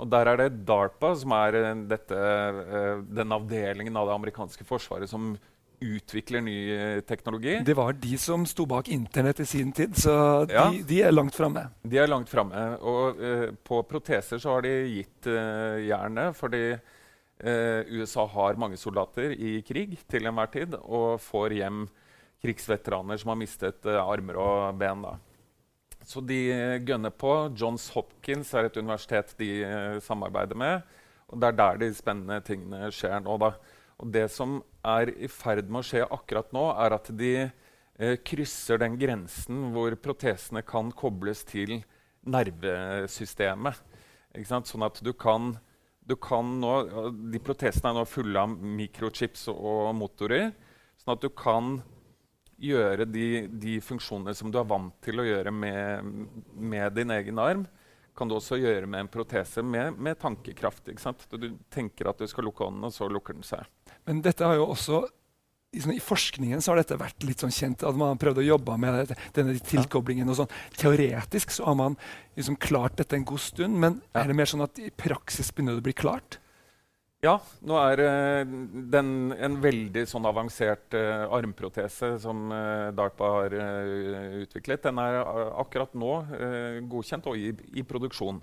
Og 0.03 0.11
Der 0.11 0.27
er 0.27 0.39
det 0.39 0.65
DARPA, 0.67 1.13
som 1.15 1.35
er 1.37 1.55
eh, 1.61 1.75
dette, 1.87 2.15
uh, 2.19 3.03
den 3.07 3.35
avdelingen 3.35 3.97
av 3.97 4.09
det 4.09 4.17
amerikanske 4.17 4.67
forsvaret 4.67 5.11
som 5.11 5.37
utvikler 5.85 6.43
ny 6.43 6.57
uh, 6.75 7.01
teknologi. 7.07 7.61
Det 7.67 7.77
var 7.79 7.95
de 8.03 8.19
som 8.19 8.47
sto 8.49 8.67
bak 8.67 8.91
Internett 8.91 9.45
i 9.45 9.47
sin 9.47 9.71
tid, 9.73 9.95
så 9.95 10.17
ja. 10.51 10.67
de, 10.73 10.83
de, 10.89 11.01
er 11.07 11.15
langt 11.15 11.37
framme. 11.37 11.69
De 11.83 12.01
er 12.01 12.11
langt 12.11 12.31
framme. 12.33 12.65
Og 12.83 13.23
uh, 13.23 13.49
på 13.63 13.85
proteser 13.87 14.43
så 14.43 14.57
har 14.57 14.67
de 14.67 14.75
gitt 14.97 15.31
jernet, 15.85 16.37
fordi 16.37 16.67
USA 17.45 18.23
har 18.31 18.57
mange 18.57 18.79
soldater 18.79 19.33
i 19.35 19.57
krig 19.67 19.97
til 20.09 20.29
enhver 20.31 20.49
tid, 20.53 20.77
og 20.79 21.19
får 21.21 21.57
hjem 21.59 21.81
krigsveteraner 22.45 23.21
som 23.21 23.33
har 23.33 23.41
mistet 23.41 23.87
armer 23.89 24.39
og 24.41 24.77
ben. 24.81 25.05
da. 25.05 25.17
Så 26.05 26.21
de 26.21 26.39
gønner 26.85 27.13
på. 27.17 27.33
Johns 27.57 27.89
Hopkins 27.95 28.53
er 28.55 28.69
et 28.69 28.77
universitet 28.77 29.33
de 29.41 29.51
uh, 29.65 30.01
samarbeider 30.05 30.59
med. 30.59 30.85
Og 31.33 31.41
det 31.41 31.51
er 31.51 31.59
der 31.59 31.81
de 31.81 31.91
spennende 31.97 32.41
tingene 32.45 32.91
skjer 32.93 33.23
nå. 33.25 33.39
Da. 33.41 33.55
Og 34.03 34.11
det 34.13 34.27
som 34.35 34.59
er 34.85 35.15
i 35.15 35.31
ferd 35.33 35.71
med 35.71 35.81
å 35.81 35.89
skje 35.89 36.05
akkurat 36.05 36.53
nå, 36.55 36.67
er 36.85 36.97
at 36.99 37.09
de 37.17 37.33
uh, 37.47 38.17
krysser 38.27 38.83
den 38.85 38.99
grensen 39.01 39.71
hvor 39.75 39.97
protesene 40.05 40.65
kan 40.67 40.93
kobles 40.93 41.45
til 41.49 41.79
nervesystemet. 42.29 43.81
Sånn 44.45 44.85
at 44.85 45.01
du 45.05 45.13
kan, 45.17 45.55
du 46.03 46.17
kan 46.19 46.57
nå, 46.61 46.73
De 47.31 47.41
protesene 47.41 47.93
er 47.93 47.99
nå 48.01 48.05
fulle 48.09 48.45
av 48.45 48.53
mikrochips 48.53 49.47
og 49.55 49.93
motorer. 49.97 50.51
Sånn 51.01 51.17
at 51.17 51.25
du 51.25 51.31
kan 51.33 51.79
gjøre 52.61 53.07
de, 53.09 53.47
de, 53.49 53.79
funksjonene 53.83 54.35
som 54.37 54.53
du 54.53 54.59
er 54.61 54.69
vant 54.69 54.95
til 55.05 55.21
å 55.21 55.27
gjøre 55.27 55.53
med, 55.55 56.13
med, 56.55 56.87
din 56.97 57.11
egen 57.15 57.41
arm, 57.43 57.67
kan 58.15 58.31
du 58.31 58.37
også 58.37 58.61
gjøre 58.61 58.87
med 58.87 59.05
en 59.05 59.11
protese 59.11 59.63
med, 59.67 59.99
med 59.99 60.21
tankekraft. 60.23 60.93
Du 61.35 61.49
tenker 61.73 62.11
at 62.11 62.21
du 62.21 62.29
skal 62.31 62.47
lukke 62.47 62.67
ånden, 62.67 62.87
og 62.87 62.95
så 62.95 63.09
lukker 63.11 63.35
den 63.35 63.47
seg. 63.47 63.67
Men 64.07 64.23
dette 64.23 64.47
har 64.47 64.59
jo 64.61 64.69
også 64.71 65.03
i, 65.75 65.81
sånn, 65.83 65.97
I 65.97 66.03
forskningen 66.03 66.63
så 66.63 66.73
har 66.73 66.79
dette 66.79 66.99
vært 67.01 67.25
litt 67.27 67.43
sånn 67.43 67.55
kjent. 67.55 67.83
at 67.83 67.99
Man 67.99 68.13
har 68.13 68.21
prøvd 68.23 68.43
å 68.45 68.47
jobbe 68.47 68.77
med 68.79 69.11
denne 69.35 69.57
tilkoblingen. 69.59 70.31
og 70.31 70.39
sånn. 70.39 70.55
Teoretisk 70.79 71.51
så 71.51 71.67
har 71.67 71.79
man 71.81 71.99
liksom 72.39 72.59
klart 72.63 73.01
dette 73.01 73.19
en 73.19 73.27
god 73.27 73.43
stund, 73.43 73.81
men 73.83 74.01
er 74.15 74.31
det 74.31 74.39
mer 74.39 74.51
sånn 74.51 74.63
at 74.63 74.79
i 74.79 74.93
praksis 74.95 75.51
begynner 75.51 75.75
det 75.75 75.83
å 75.83 75.89
bli 75.89 75.97
klart? 76.05 76.39
Ja, 77.25 77.39
nå 77.65 77.77
er 77.81 78.01
uh, 78.05 78.51
den 78.93 79.33
en 79.33 79.57
veldig 79.63 80.03
sånn 80.11 80.27
avansert 80.29 80.93
uh, 80.99 81.25
armprotese 81.33 82.19
som 82.21 82.51
uh, 82.53 82.91
DARPA 82.93 83.31
har 83.39 83.57
utviklet, 84.43 84.85
den 84.85 85.01
er 85.01 85.23
akkurat 85.63 85.95
nå 85.97 86.13
godkjent 86.91 87.29
og 87.31 87.41
i, 87.41 87.53
i 87.81 87.85
produksjon. 87.87 88.43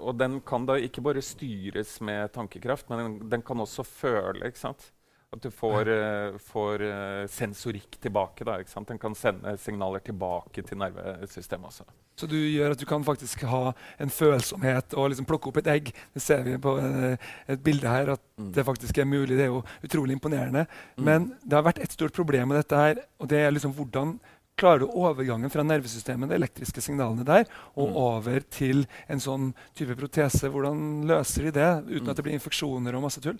og 0.00 0.14
den 0.16 0.38
kan 0.46 0.64
da 0.68 0.76
ikke 0.80 1.02
bare 1.04 1.22
styres 1.24 1.98
med 2.00 2.32
tankekraft, 2.32 2.88
men 2.88 3.00
den, 3.00 3.16
den 3.34 3.42
kan 3.44 3.60
også 3.60 3.84
føle. 3.84 4.48
ikke 4.48 4.60
sant? 4.60 4.90
At 5.30 5.44
du 5.44 5.50
får, 5.54 5.86
uh, 5.86 6.38
får 6.42 6.82
uh, 6.82 7.26
sensorikk 7.30 8.00
tilbake. 8.02 8.42
Da, 8.46 8.56
Den 8.88 8.98
kan 8.98 9.14
sende 9.14 9.52
signaler 9.62 10.02
tilbake 10.02 10.64
til 10.66 10.80
nervesystemet 10.80 11.68
også. 11.68 11.86
Så 12.18 12.26
du 12.26 12.34
gjør 12.36 12.74
at 12.74 12.80
du 12.80 12.86
kan 12.88 13.04
faktisk 13.06 13.44
ha 13.46 13.70
en 14.02 14.10
følsomhet 14.10 14.96
og 14.98 15.12
liksom 15.12 15.28
plukke 15.30 15.52
opp 15.52 15.60
et 15.62 15.70
egg. 15.70 15.92
Det 16.16 16.22
ser 16.24 16.42
vi 16.48 16.56
på 16.58 16.74
uh, 16.82 17.14
et 17.46 17.62
bilde 17.62 17.86
her, 17.86 18.10
at 18.16 18.24
mm. 18.36 18.50
det 18.58 18.66
faktisk 18.66 18.98
er 18.98 19.06
mulig. 19.06 19.38
Det 19.38 19.46
er 19.46 19.52
jo 19.54 19.62
utrolig 19.86 20.18
imponerende. 20.18 20.66
Mm. 20.98 21.06
Men 21.06 21.30
det 21.44 21.56
har 21.60 21.68
vært 21.68 21.84
et 21.84 21.94
stort 21.94 22.18
problem 22.18 22.50
med 22.50 22.64
dette 22.64 22.82
her, 22.82 23.04
og 23.22 23.30
det 23.30 23.44
er 23.44 23.54
liksom 23.54 23.76
hvordan 23.78 24.18
klarer 24.60 24.82
du 24.82 24.90
overgangen 24.98 25.50
fra 25.52 25.62
nervesystemet, 25.64 26.28
de 26.28 26.36
elektriske 26.36 26.82
signalene 26.84 27.24
der, 27.24 27.46
og 27.78 27.88
mm. 27.88 27.96
over 28.02 28.42
til 28.52 28.82
en 29.06 29.22
sånn 29.22 29.52
type 29.78 29.94
protese? 29.96 30.50
Hvordan 30.50 31.06
løser 31.08 31.48
de 31.48 31.56
det 31.56 31.70
uten 31.86 32.04
mm. 32.08 32.12
at 32.12 32.18
det 32.18 32.26
blir 32.26 32.36
infeksjoner 32.36 32.98
og 32.98 33.06
masse 33.06 33.22
tull? 33.24 33.38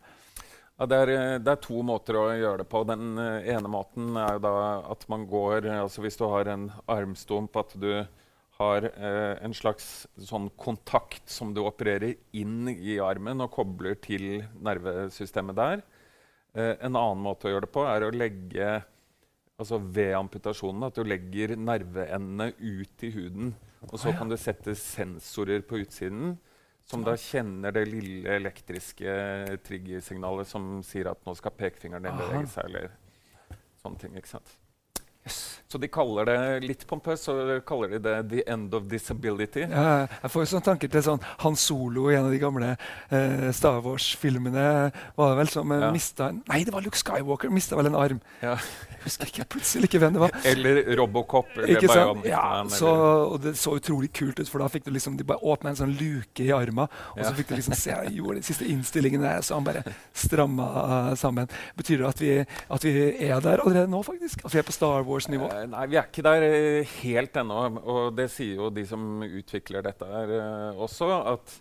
Ja, 0.80 0.86
det, 0.88 0.96
er, 0.96 1.10
eh, 1.12 1.34
det, 1.36 1.52
er, 1.52 1.60
to 1.60 1.82
måter 1.84 2.16
å 2.16 2.24
gjøre 2.32 2.62
det 2.62 2.70
på. 2.72 2.80
Den 2.88 3.12
uh, 3.20 3.44
ene 3.44 3.68
måten 3.68 4.14
er 4.16 4.38
jo 4.38 4.44
da 4.46 4.54
at 4.88 5.04
man 5.12 5.26
går 5.28 5.68
altså 5.74 6.00
Hvis 6.00 6.16
du 6.16 6.24
har 6.24 6.48
en 6.48 6.70
armstump, 6.88 7.58
at 7.60 7.76
du 7.76 7.92
har 8.60 8.84
eh, 8.88 9.38
en 9.44 9.54
slags 9.56 10.04
sånn 10.20 10.50
kontakt 10.60 11.30
som 11.32 11.54
du 11.56 11.62
opererer 11.64 12.18
inn 12.36 12.68
i 12.72 12.98
armen 13.00 13.40
og 13.40 13.54
kobler 13.54 13.96
til 14.02 14.42
nervesystemet 14.60 15.56
der. 15.56 15.84
Eh, 16.52 16.74
en 16.76 16.98
annen 16.98 17.22
måte 17.24 17.48
å 17.48 17.54
gjøre 17.54 17.64
det 17.68 17.72
på 17.72 17.86
er 17.88 18.04
å 18.04 18.12
legge 18.12 18.70
altså 19.60 19.78
ved 19.80 20.12
amputasjonen 20.16 20.88
at 20.88 20.96
du 20.96 21.08
legger 21.08 21.56
nerveendene 21.56 22.50
ut 22.58 23.04
i 23.06 23.12
huden. 23.14 23.54
Og 23.88 23.96
så 24.02 24.12
kan 24.16 24.28
du 24.28 24.36
sette 24.40 24.76
sensorer 24.76 25.64
på 25.64 25.80
utsiden 25.80 26.36
som 26.90 27.04
da 27.06 27.14
kjenner 27.18 27.74
det 27.74 27.84
lille 27.86 28.34
elektriske 28.40 29.12
triggersignalet 29.66 30.48
som 30.50 30.80
sier 30.86 31.12
at 31.12 31.22
nå 31.26 31.36
skal 31.38 31.54
pekefingeren 31.54 32.08
din 32.08 32.18
bevege 32.18 32.50
seg. 32.50 32.66
eller 32.66 32.90
sånne 33.82 34.02
ting, 34.02 34.16
ikke 34.18 34.32
sant? 34.32 34.56
Så 35.70 35.78
de 35.78 35.86
kaller 35.86 36.26
det 36.26 36.38
litt 36.64 36.80
pompøst 36.90 37.28
så 37.28 37.34
kaller 37.66 37.92
de 37.94 37.98
det 38.02 38.14
'the 38.30 38.42
end 38.50 38.74
of 38.74 38.88
disability'. 38.90 39.68
Ja, 39.70 40.08
jeg 40.10 40.30
får 40.32 40.42
jo 40.42 40.48
sånn 40.56 40.64
tanker 40.66 40.90
til 40.90 41.04
sånn 41.06 41.20
Han 41.44 41.54
Solo 41.54 42.08
i 42.10 42.16
en 42.18 42.26
av 42.26 42.32
de 42.34 42.40
gamle 42.42 42.72
eh, 42.74 43.50
Star 43.54 43.78
Wars-filmene. 43.84 44.90
var 45.14 45.30
det 45.30 45.36
vel 45.38 45.48
som 45.48 45.70
eh, 45.70 45.84
ja. 45.86 45.92
mista 45.94 46.32
Nei, 46.32 46.64
det 46.66 46.74
var 46.74 46.82
Luke 46.82 46.98
Skywalker 46.98 47.52
mista 47.54 47.78
vel 47.78 47.86
en 47.86 47.94
arm. 47.94 48.18
Ja. 48.42 48.56
Jeg 49.00 49.04
husker 49.04 49.30
ikke 49.30 49.46
plutselig 49.54 49.88
ikke 49.88 50.00
hvem 50.02 50.16
det 50.16 50.20
var. 50.20 50.34
Eller 50.44 50.82
Robocop. 50.98 51.54
Eller 51.56 51.78
ikke 51.78 51.88
sant? 51.88 52.26
Ja, 52.28 52.42
så, 52.68 52.90
og 53.30 53.38
Det 53.40 53.54
så 53.56 53.76
utrolig 53.78 54.10
kult 54.12 54.40
ut, 54.40 54.48
for 54.50 54.60
da 54.60 54.68
fikk 54.68 54.84
du 54.84 54.90
liksom, 54.92 55.16
de 55.16 55.24
bare 55.24 55.40
åpna 55.40 55.70
en 55.70 55.78
sånn 55.78 55.94
luke 55.96 56.44
i 56.44 56.50
armen. 56.52 56.90
Og 57.14 57.22
så 57.22 57.32
fikk 57.38 57.52
du 57.52 57.54
liksom 57.56 57.78
se 57.78 57.94
jeg 57.94 58.18
gjorde 58.18 58.42
de 58.42 58.44
siste 58.50 58.68
innstillingene, 58.68 59.24
der, 59.24 59.46
så 59.46 59.56
han 59.56 59.64
bare 59.64 59.84
stramma 60.12 60.66
uh, 60.66 61.14
sammen. 61.16 61.48
Betyr 61.78 62.02
det 62.02 62.10
at 62.10 62.20
vi, 62.20 62.34
at 62.44 62.84
vi 62.84 62.92
er 63.30 63.40
der 63.40 63.64
allerede 63.64 63.88
nå, 63.88 64.02
faktisk? 64.04 64.44
At 64.44 64.52
vi 64.52 64.60
er 64.60 64.68
på 64.68 64.76
Star 64.76 65.06
Wars-nivå? 65.08 65.48
Uh, 65.60 65.66
nei, 65.70 65.86
vi 65.92 66.00
er 66.00 66.08
ikke 66.08 66.24
der 66.26 66.46
uh, 66.48 66.94
helt 67.00 67.40
ennå. 67.44 67.64
Og 67.84 68.14
det 68.16 68.30
sier 68.32 68.62
jo 68.62 68.70
de 68.74 68.86
som 68.88 69.24
utvikler 69.28 69.84
dette 69.86 70.08
her 70.08 70.38
også, 70.80 71.12
at 71.36 71.60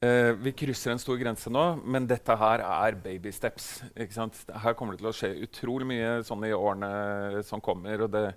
Uh, 0.00 0.32
vi 0.40 0.54
krysser 0.56 0.94
en 0.94 1.00
stor 1.00 1.18
grense 1.20 1.50
nå, 1.52 1.62
men 1.84 2.06
dette 2.08 2.32
her 2.40 2.62
er 2.64 2.94
baby 3.04 3.28
steps. 3.36 3.82
Her 3.92 4.72
kommer 4.72 4.96
det 4.96 5.02
til 5.02 5.10
å 5.10 5.12
skje 5.12 5.28
utrolig 5.44 5.90
mye 5.90 6.14
sånn 6.24 6.46
i 6.48 6.54
årene 6.56 7.42
som 7.44 7.60
kommer. 7.60 8.06
Og 8.06 8.14
det 8.14 8.30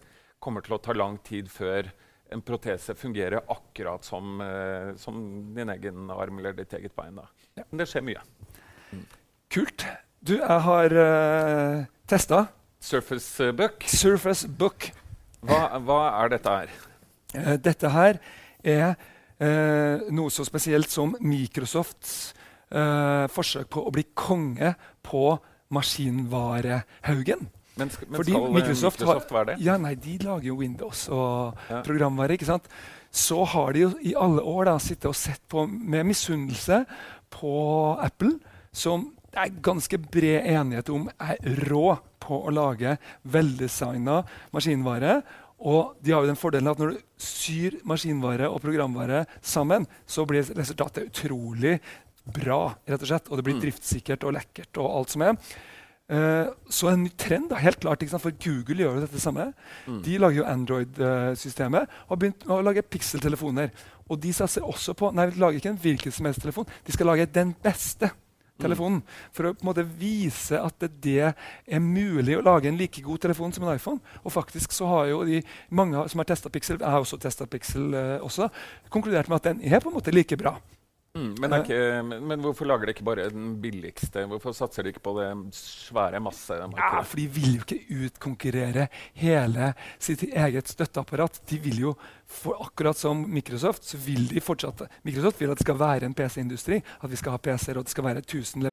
kommer 0.44 0.66
til 0.66 0.76
å 0.76 0.82
ta 0.84 0.92
lang 0.92 1.16
tid 1.24 1.48
før 1.48 1.88
en 2.36 2.44
protese 2.44 2.98
fungerer 3.00 3.48
akkurat 3.48 4.04
som, 4.04 4.42
uh, 4.44 4.92
som 5.00 5.24
din 5.56 5.72
egen 5.72 6.12
arm 6.12 6.42
eller 6.42 6.58
ditt 6.58 6.76
eget 6.76 6.98
bein. 7.00 7.22
Ja. 7.56 7.64
Men 7.70 7.80
det 7.80 7.88
skjer 7.94 8.04
mye. 8.12 8.26
Mm. 8.92 9.08
Kult. 9.56 9.88
Du, 10.20 10.36
jeg 10.42 10.60
har 10.68 10.98
uh, 11.00 11.86
testa. 12.12 12.44
Surface 12.84 13.52
Book. 13.56 13.86
Surface 13.88 14.48
Book. 14.48 14.90
Hva, 15.44 15.80
hva 15.80 16.00
er 16.20 16.34
dette 16.36 16.54
her? 16.54 16.74
Uh, 17.34 17.56
dette 17.64 17.92
her 17.94 18.20
er 18.60 18.90
uh, 19.40 20.04
noe 20.12 20.32
så 20.32 20.44
spesielt 20.48 20.92
som 20.92 21.16
Microsofts 21.24 22.34
uh, 22.76 23.26
forsøk 23.32 23.72
på 23.72 23.86
å 23.88 23.94
bli 23.94 24.04
konge 24.12 24.74
på 25.04 25.26
maskinvarehaugen. 25.74 27.48
Men, 27.80 27.90
men 27.90 28.20
Fordi 28.20 28.36
skal 28.36 28.52
Microsoft, 28.54 29.00
Microsoft 29.02 29.34
være 29.34 29.54
det? 29.54 29.58
Ja, 29.66 29.80
nei, 29.82 29.96
De 29.98 30.20
lager 30.22 30.52
jo 30.52 30.60
Windows 30.60 31.08
og 31.10 31.56
ja. 31.72 31.80
programvare. 31.88 32.36
ikke 32.36 32.52
sant? 32.52 32.68
Så 33.14 33.40
har 33.56 33.74
de 33.74 33.88
jo 33.88 33.94
i 34.04 34.14
alle 34.20 34.44
år 34.44 34.68
da, 34.70 34.78
sittet 34.82 35.08
og 35.10 35.18
sett 35.18 35.42
på 35.50 35.66
med 35.72 36.06
misunnelse 36.12 36.84
på 37.34 37.56
Apple, 38.04 38.36
som 38.76 39.08
det 39.34 39.42
er 39.42 39.62
ganske 39.66 39.98
bred 39.98 40.46
enighet 40.46 40.90
om 40.94 41.08
er 41.18 41.40
rå 41.66 41.96
på 42.24 42.38
å 42.46 42.54
lage 42.54 42.98
veldesigna 43.26 44.22
maskinvare. 44.54 45.18
Og 45.64 45.96
de 46.04 46.14
har 46.14 46.24
jo 46.24 46.30
den 46.30 46.40
fordelen 46.40 46.70
at 46.70 46.80
når 46.82 46.94
du 46.94 47.04
syr 47.24 47.80
maskinvare 47.88 48.50
og 48.52 48.62
programvare 48.62 49.24
sammen, 49.42 49.88
så 50.06 50.26
blir 50.28 50.46
resultatet 50.58 51.08
utrolig 51.10 51.78
bra, 52.24 52.76
rett 52.88 53.02
og 53.02 53.10
slett. 53.10 53.30
Og 53.30 53.40
det 53.40 53.46
blir 53.48 53.56
Mm. 53.56 53.62
driftssikkert 53.66 54.24
og 54.24 54.34
lekkert 54.38 54.78
og 54.78 54.92
alt 54.98 55.10
som 55.10 55.22
er. 55.22 55.38
Uh, 56.12 56.52
så 56.70 56.92
en 56.92 57.06
ny 57.06 57.10
trend, 57.18 57.50
da, 57.50 57.56
helt 57.56 57.80
klart, 57.80 58.04
for 58.20 58.32
Google 58.32 58.84
gjør 58.84 59.00
jo 59.00 59.06
dette 59.06 59.20
samme. 59.20 59.54
Mm. 59.88 60.02
De 60.04 60.18
lager 60.18 60.38
jo 60.38 60.44
Android-systemet 60.44 61.88
og 61.88 62.10
har 62.10 62.18
begynt 62.18 62.44
å 62.46 62.62
lage 62.62 62.84
pixel-telefoner. 62.84 63.72
Og 64.10 64.20
de 64.20 64.34
satser 64.34 64.62
også 64.62 64.94
på 64.94 65.14
Nei, 65.16 65.30
de 65.32 65.40
lager 65.40 65.58
ikke 65.58 65.70
en 65.70 65.80
hvilken 65.80 66.12
som 66.12 66.26
helst 66.26 66.42
telefon. 66.44 66.68
De 66.86 66.92
skal 66.92 67.08
lage 67.08 67.26
den 67.26 67.56
beste 67.64 68.12
telefonen. 68.62 69.02
For 69.34 69.50
å 69.50 69.54
på 69.56 69.64
en 69.64 69.70
måte 69.70 69.86
vise 70.00 70.60
at 70.60 70.86
det, 71.04 71.34
er 71.34 71.84
mulig 71.84 72.38
å 72.38 72.44
lage 72.46 72.70
en 72.70 72.78
like 72.80 73.02
god 73.06 73.24
telefon 73.26 73.54
som 73.56 73.66
en 73.66 73.76
iPhone. 73.76 74.02
Og 74.24 74.36
faktisk 74.36 74.76
så 74.76 74.90
har 74.92 75.10
jo 75.12 75.24
de 75.28 75.42
mange 75.70 76.06
som 76.12 76.22
har 76.22 76.30
testa 76.30 76.52
Pixel, 76.54 76.80
jeg 76.80 76.96
har 76.96 77.04
også 77.04 77.20
testa 77.22 77.48
Pixel 77.50 77.94
eh, 77.98 78.16
også, 78.24 78.50
konkludert 78.94 79.32
med 79.32 79.42
at 79.42 79.52
den 79.52 79.64
er 79.66 79.84
på 79.84 79.92
en 79.92 79.98
måte 79.98 80.14
like 80.14 80.38
bra. 80.40 80.58
Mm, 81.14 81.36
men, 81.38 81.54
ikke, 81.60 81.76
men, 82.02 82.24
men 82.26 82.42
hvorfor 82.42 82.66
lager 82.66 82.90
de 82.90 82.94
ikke 82.96 83.06
bare 83.06 83.28
den 83.30 83.52
billigste? 83.62 84.24
Hvorfor 84.32 84.56
satser 84.58 84.82
de 84.82 84.90
ikke 84.90 85.04
på 85.06 85.14
det 85.20 85.28
svære 85.54 86.18
Ja, 86.18 87.04
for 87.06 87.22
de 87.22 87.28
vil 87.36 87.60
jo 87.60 87.68
ikke 87.68 88.08
utkonkurrere 88.08 88.88
hele 89.22 89.70
sitt 90.02 90.26
eget 90.26 90.74
støtteapparat. 90.74 91.38
De 91.50 91.62
vil 91.62 91.80
jo, 91.86 91.96
akkurat 92.58 92.98
som 92.98 93.28
Microsoft, 93.30 93.86
så 93.86 94.02
vil 94.02 94.26
de 94.34 94.42
fortsatt 94.42 94.88
Microsoft 95.06 95.42
vil 95.42 95.54
at 95.54 95.62
det 95.62 95.70
skal 95.70 95.80
være 95.86 96.10
en 96.10 96.18
PC-industri. 96.18 96.82
At 96.82 97.12
vi 97.12 97.22
skal 97.22 97.38
ha 97.38 97.38
PC-er, 97.38 97.78
og 97.78 97.86
det 97.86 97.94
skal 97.94 98.10
være 98.10 98.26
1000 98.26 98.73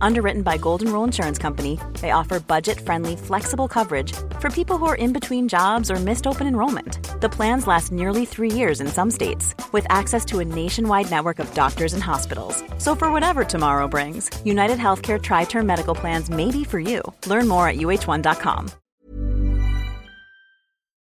Underwritten 0.00 0.42
by 0.42 0.56
Golden 0.56 0.92
Rule 0.92 1.04
Insurance 1.04 1.38
Company, 1.38 1.78
they 2.00 2.12
offer 2.12 2.40
budget 2.40 2.80
friendly, 2.80 3.16
flexible 3.16 3.68
coverage 3.68 4.12
for 4.40 4.50
people 4.50 4.78
who 4.78 4.86
are 4.86 4.94
in 4.94 5.12
between 5.12 5.48
jobs 5.48 5.90
or 5.90 5.96
missed 5.96 6.26
open 6.26 6.46
enrollment. 6.46 7.20
The 7.20 7.28
plans 7.28 7.66
last 7.66 7.92
nearly 7.92 8.24
three 8.24 8.50
years 8.50 8.80
in 8.80 8.86
some 8.86 9.10
states, 9.10 9.54
with 9.72 9.86
access 9.88 10.24
to 10.26 10.38
a 10.38 10.44
nationwide 10.44 11.10
network 11.10 11.38
of 11.38 11.52
doctors 11.54 11.92
and 11.92 12.02
hospitals. 12.02 12.62
So, 12.78 12.94
for 12.94 13.10
whatever 13.10 13.44
tomorrow 13.44 13.88
brings, 13.88 14.30
United 14.44 14.78
Healthcare 14.78 15.20
Tri 15.20 15.44
Term 15.44 15.66
Medical 15.66 15.94
Plans 15.94 16.30
may 16.30 16.50
be 16.50 16.64
for 16.64 16.78
you. 16.78 17.02
Learn 17.26 17.48
more 17.48 17.68
at 17.68 17.76
uh1.com. 17.76 18.70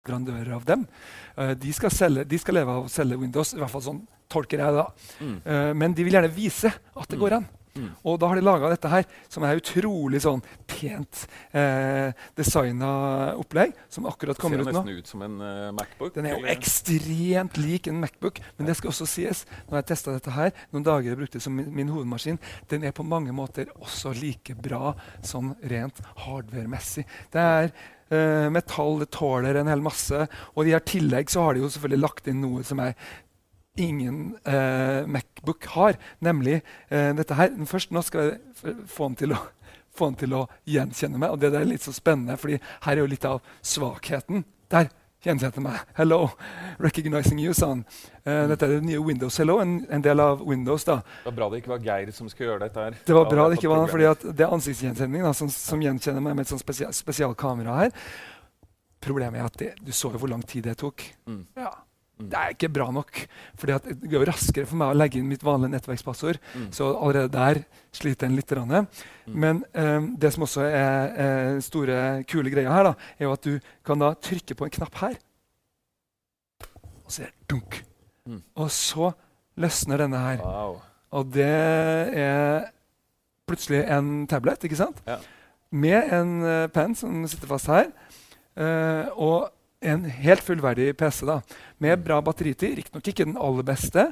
leverandører 0.06 0.54
av 0.54 0.64
dem. 0.64 0.86
Uh, 1.36 1.52
de, 1.58 1.72
skal 1.72 1.90
selge, 1.90 2.24
de 2.24 2.38
skal 2.38 2.60
leve 2.60 2.72
av 2.72 2.86
å 2.86 2.92
selge 2.92 3.18
Windows, 3.20 3.54
i 3.54 3.60
hvert 3.60 3.72
fall 3.72 3.84
sånn 3.84 4.02
tolker 4.32 4.62
jeg 4.62 4.74
det. 4.74 4.82
da. 4.82 5.12
Mm. 5.20 5.36
Uh, 5.44 5.72
men 5.74 5.94
de 5.94 6.06
vil 6.06 6.18
gjerne 6.18 6.32
vise 6.34 6.72
at 6.72 7.10
det 7.10 7.20
går 7.20 7.40
an. 7.40 7.48
Mm. 7.76 7.88
Og 8.08 8.18
da 8.20 8.30
har 8.30 8.40
de 8.40 8.44
laga 8.44 8.70
dette 8.72 8.90
her, 8.90 9.06
som 9.32 9.46
er 9.46 9.60
utrolig 9.60 10.22
sånn 10.24 10.42
pent 10.70 11.24
eh, 11.56 12.12
designa 12.38 12.90
opplegg, 13.36 13.74
som 13.92 14.08
akkurat 14.10 14.40
kommer 14.40 14.62
ut 14.62 14.70
nå. 14.70 14.72
Ser 14.72 14.80
nesten 14.80 15.02
ut 15.02 15.12
som 15.12 15.24
en 15.26 15.38
uh, 15.42 15.72
Macbook. 15.76 16.14
Den 16.16 16.30
er 16.30 16.36
jo 16.36 16.50
ekstremt 16.50 17.60
lik 17.60 17.90
en 17.90 18.00
Macbook, 18.02 18.40
men 18.58 18.70
det 18.70 18.76
skal 18.78 18.92
også 18.92 19.08
sies. 19.10 19.44
Når 19.70 19.80
jeg 19.80 19.90
testa 19.92 20.16
dette 20.16 20.36
her, 20.36 20.54
noen 20.74 20.86
dager 20.86 21.12
jeg 21.12 21.20
brukte 21.20 21.42
som 21.42 21.56
min, 21.56 21.68
min 21.74 21.92
hovedmaskin, 21.92 22.40
den 22.72 22.86
er 22.86 22.96
på 22.96 23.06
mange 23.06 23.34
måter 23.36 23.70
også 23.76 24.14
like 24.16 24.56
bra 24.62 24.94
sånn 25.24 25.54
rent 25.70 26.00
hardware-messig. 26.24 27.06
Det 27.32 27.42
er 27.42 27.70
eh, 28.10 28.48
metall, 28.52 29.00
det 29.02 29.10
tåler 29.14 29.60
en 29.60 29.70
hel 29.70 29.84
masse. 29.84 30.26
Og 30.54 30.68
i 30.68 30.74
tillegg 30.86 31.30
så 31.32 31.46
har 31.46 31.56
de 31.56 31.64
jo 31.64 31.70
selvfølgelig 31.72 32.02
lagt 32.02 32.30
inn 32.30 32.42
noe 32.44 32.64
som 32.66 32.82
er 32.84 32.96
ingen 33.76 34.36
eh, 34.44 35.06
Macbook 35.06 35.68
har, 35.76 35.98
nemlig 36.24 36.60
eh, 36.88 37.12
dette 37.16 37.38
her. 37.38 37.54
Først 37.68 37.94
nå 37.94 38.02
skal 38.06 38.30
jeg 38.32 38.76
få 38.90 39.10
den 39.10 39.20
til 39.22 39.36
å 39.36 39.40
få 39.96 40.10
den 40.10 40.20
til 40.20 40.36
å 40.36 40.44
gjenkjenne 40.68 41.20
meg. 41.20 41.32
Og 41.32 41.40
det 41.40 41.52
der 41.54 41.64
er 41.64 41.70
litt 41.70 41.84
så 41.84 41.94
spennende, 41.96 42.36
fordi 42.40 42.60
her 42.60 42.92
er 42.92 43.02
jo 43.02 43.10
litt 43.10 43.24
av 43.28 43.40
svakheten. 43.64 44.44
Der 44.72 44.90
gjenkjente 45.26 45.62
meg. 45.64 45.80
Hello, 45.96 46.28
recognizing 46.82 47.40
you, 47.42 47.54
sa 47.56 47.72
han. 47.72 47.82
Eh, 48.22 48.44
dette 48.50 48.68
er 48.68 48.76
det 48.76 48.86
nye 48.86 49.00
Windows 49.02 49.38
Hello, 49.40 49.58
en, 49.62 49.78
en 49.90 50.04
del 50.04 50.22
av 50.22 50.44
Windows. 50.46 50.84
da. 50.84 51.00
Det 51.24 51.30
var 51.30 51.38
bra 51.40 51.50
det 51.50 51.62
ikke 51.62 51.74
var 51.74 51.84
Geir 51.88 52.12
som 52.14 52.30
skulle 52.30 52.52
gjøre 52.52 52.68
dette 52.68 52.86
her. 52.86 53.00
Det 53.06 53.16
var 53.16 53.28
bra 53.30 53.48
det 53.50 53.58
ikke 53.60 53.72
var 53.72 53.90
fordi 53.90 54.08
at 54.10 54.28
det 54.28 54.46
er 54.46 54.54
ansiktsgjenkjenning 54.54 55.26
da, 55.26 55.34
som, 55.36 55.50
som 55.52 55.82
gjenkjenner 55.82 56.24
meg 56.24 56.38
med 56.38 56.46
et 56.46 56.54
sånt 56.54 56.62
spesial, 56.62 56.94
spesialkamera 56.96 57.80
her. 57.82 57.96
Problemet 59.06 59.40
er 59.40 59.48
at 59.48 59.58
det, 59.60 59.72
du 59.82 59.92
så 59.94 60.12
jo 60.14 60.20
hvor 60.22 60.30
lang 60.30 60.42
tid 60.46 60.66
det 60.66 60.78
tok. 60.82 61.04
Mm. 61.30 61.44
Ja. 61.58 61.72
Mm. 62.16 62.28
Det 62.32 62.38
er 62.40 62.54
ikke 62.54 62.70
bra 62.72 62.86
nok. 62.94 63.18
Fordi 63.60 63.74
at 63.74 63.88
det 63.90 64.10
går 64.10 64.24
raskere 64.30 64.68
for 64.68 64.80
meg 64.80 64.92
å 64.92 64.96
legge 64.96 65.20
inn 65.20 65.28
mitt 65.28 65.44
vanlige 65.44 65.74
nettverkspassord. 65.74 66.40
Mm. 66.54 66.70
Så 66.72 66.88
allerede 66.94 67.32
der 67.34 67.60
sliter 67.92 68.28
en 68.28 68.38
litt. 68.38 68.54
Mm. 68.56 68.86
Men 69.34 69.62
um, 69.74 70.08
det 70.16 70.32
som 70.32 70.46
også 70.46 70.64
er 70.64 71.18
eh, 71.26 71.58
store, 71.64 71.98
kule 72.28 72.52
greia 72.52 72.72
her, 72.72 72.88
da, 72.88 72.94
er 73.18 73.32
at 73.32 73.44
du 73.44 73.58
kan 73.84 74.00
da 74.00 74.14
trykke 74.16 74.56
på 74.56 74.68
en 74.68 74.74
knapp 74.78 74.96
her. 75.02 75.18
Og 77.04 77.12
så 77.12 77.26
er 77.26 77.32
det 77.32 77.50
dunk. 77.52 77.82
Mm. 78.26 78.40
Og 78.56 78.70
så 78.72 79.12
løsner 79.60 80.04
denne 80.04 80.22
her. 80.22 80.40
Wow. 80.44 80.80
Og 81.16 81.28
det 81.34 81.46
er 81.46 82.70
plutselig 83.46 83.84
en 83.92 84.24
tablet, 84.30 84.64
ikke 84.64 84.78
sant? 84.78 85.04
Ja. 85.06 85.20
Med 85.76 86.14
en 86.16 86.40
uh, 86.46 86.64
penn 86.72 86.96
som 86.96 87.26
sitter 87.28 87.50
fast 87.50 87.68
her. 87.70 87.92
Uh, 88.56 89.12
og 89.20 89.52
en 89.80 90.04
helt 90.08 90.40
fullverdig 90.42 90.96
PC 90.96 91.26
da, 91.28 91.40
med 91.84 92.00
bra 92.04 92.20
batteritid. 92.24 92.76
Riktignok 92.78 93.08
ikke 93.10 93.26
den 93.28 93.36
aller 93.36 93.66
beste, 93.68 94.06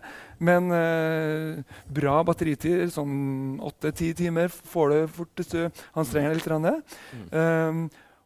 men 0.44 0.68
eh, 0.76 1.62
bra 1.96 2.18
batteritid. 2.26 2.92
Sånn 2.92 3.56
åtte-ti 3.64 4.12
timer 4.18 4.52
får 4.52 4.92
du 4.92 4.98
fort 5.16 5.40
hvis 5.40 5.52
du 5.54 5.60
anstrenger 5.96 6.34
deg 6.34 6.40
litt. 6.40 6.48
grann. 6.50 6.82
Mm. 7.14 7.26
Um, 7.32 7.84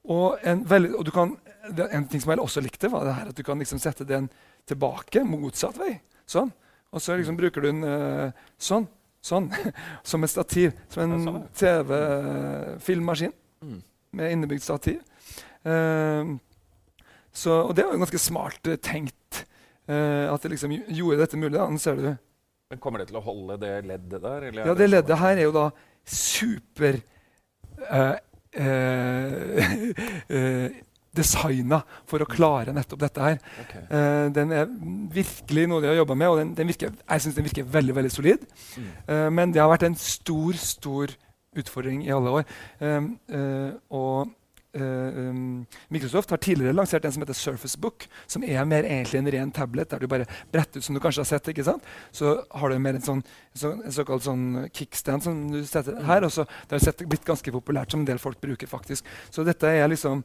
og 0.08 0.38
en, 0.42 0.64
veldig, 0.68 0.92
og 0.98 1.06
du 1.06 1.12
kan, 1.14 1.36
en 1.68 2.06
ting 2.10 2.22
som 2.22 2.32
jeg 2.32 2.42
også 2.42 2.62
likte, 2.64 2.90
var 2.90 3.04
det 3.06 3.16
her 3.20 3.30
at 3.32 3.38
du 3.38 3.44
kan 3.46 3.60
liksom 3.60 3.80
sette 3.82 4.06
den 4.08 4.28
tilbake, 4.68 5.22
motsatt 5.24 5.78
vei. 5.80 5.94
Sånn. 6.28 6.50
Og 6.92 7.02
så 7.04 7.16
liksom 7.18 7.36
bruker 7.36 7.60
du 7.64 7.68
den 7.70 7.84
uh, 7.84 8.30
sånn. 8.58 8.86
Sånn. 9.24 9.48
Som 10.08 10.22
et 10.24 10.30
stativ. 10.30 10.76
Som 10.88 11.10
en 11.12 11.42
TV-filmmaskin 11.58 13.32
Mm. 13.60 13.82
med 14.12 14.32
innebygd 14.32 14.62
stativ. 14.62 15.00
Um, 15.66 16.38
så, 17.32 17.50
og 17.68 17.74
det 17.76 17.84
var 17.86 17.94
jo 17.94 18.02
ganske 18.02 18.20
smart 18.22 18.66
eh, 18.70 18.76
tenkt. 18.82 19.44
Uh, 19.88 20.28
at 20.34 20.42
det 20.44 20.50
liksom 20.52 20.74
gjorde 20.92 21.22
dette 21.22 21.38
mulig. 21.40 21.54
Da. 21.56 21.64
Nå 21.72 21.78
ser 21.80 21.96
du. 21.96 22.08
Men 22.68 22.80
Kommer 22.82 23.00
det 23.00 23.08
til 23.08 23.16
å 23.20 23.24
holde 23.24 23.56
det 23.62 23.72
leddet 23.88 24.20
der? 24.20 24.42
eller 24.50 24.62
er 24.62 24.66
Ja, 24.66 24.74
det 24.74 24.82
det 24.84 24.90
leddet 24.90 25.14
at- 25.16 25.22
her 25.22 25.34
er 25.38 25.42
jo 25.46 25.54
da 25.54 25.66
super 26.04 26.98
uh, 27.88 28.16
designa 31.18 31.80
for 32.08 32.22
å 32.22 32.26
klare 32.28 32.72
nettopp 32.76 33.00
dette 33.02 33.22
her. 33.24 33.38
Okay. 33.64 33.82
Uh, 33.90 34.26
den 34.34 34.52
er 34.54 34.68
virkelig 35.14 35.64
noe 35.70 35.82
de 35.82 35.88
har 35.90 35.96
jobba 36.02 36.14
med, 36.20 36.28
og 36.30 36.36
den, 36.42 36.50
den 36.58 36.68
virker, 36.70 36.92
jeg 37.00 37.24
syns 37.24 37.38
den 37.38 37.46
virker 37.48 37.70
veldig 37.78 37.94
veldig 37.96 38.12
solid. 38.14 38.44
Mm. 38.76 38.90
Uh, 39.08 39.28
men 39.34 39.54
det 39.54 39.62
har 39.62 39.70
vært 39.72 39.86
en 39.88 39.98
stor, 39.98 40.52
stor 40.60 41.06
utfordring 41.58 42.04
i 42.06 42.12
alle 42.14 42.30
år. 42.40 42.44
Uh, 42.82 43.72
og 43.88 44.34
Microsoft 44.74 46.30
har 46.30 46.40
tidligere 46.44 46.76
lansert 46.76 47.04
en 47.04 47.12
som 47.12 47.22
heter 47.22 47.36
Surface 47.36 47.78
Book, 47.80 48.04
som 48.26 48.44
er 48.44 48.66
mer 48.68 48.84
egentlig 48.84 49.18
en 49.18 49.30
ren 49.32 49.52
tablet, 49.54 49.88
der 49.90 50.02
du 50.02 50.06
bare 50.10 50.26
bretter 50.52 50.78
ut 50.78 50.84
som 50.84 50.94
du 50.94 51.00
kanskje 51.00 51.24
har 51.24 51.30
sett. 51.30 51.48
ikke 51.48 51.64
sant? 51.64 51.86
Så 52.12 52.36
har 52.50 52.68
du 52.68 52.78
mer 52.78 52.98
en 52.98 53.04
sånn 53.04 53.22
så, 53.54 53.72
en 53.72 53.94
såkalt 53.94 54.26
sånn 54.26 54.68
kickstand 54.76 55.24
som 55.24 55.40
du 55.52 55.62
setter 55.66 56.02
her. 56.04 56.24
og 56.24 56.32
så 56.32 56.44
Det 56.68 56.78
har 56.78 57.06
blitt 57.08 57.24
ganske 57.24 57.52
populært, 57.52 57.90
som 57.90 58.00
en 58.00 58.06
del 58.06 58.18
folk 58.18 58.40
bruker. 58.40 58.66
faktisk. 58.68 59.04
Så 59.30 59.44
dette 59.44 59.66
er 59.66 59.88
liksom 59.88 60.24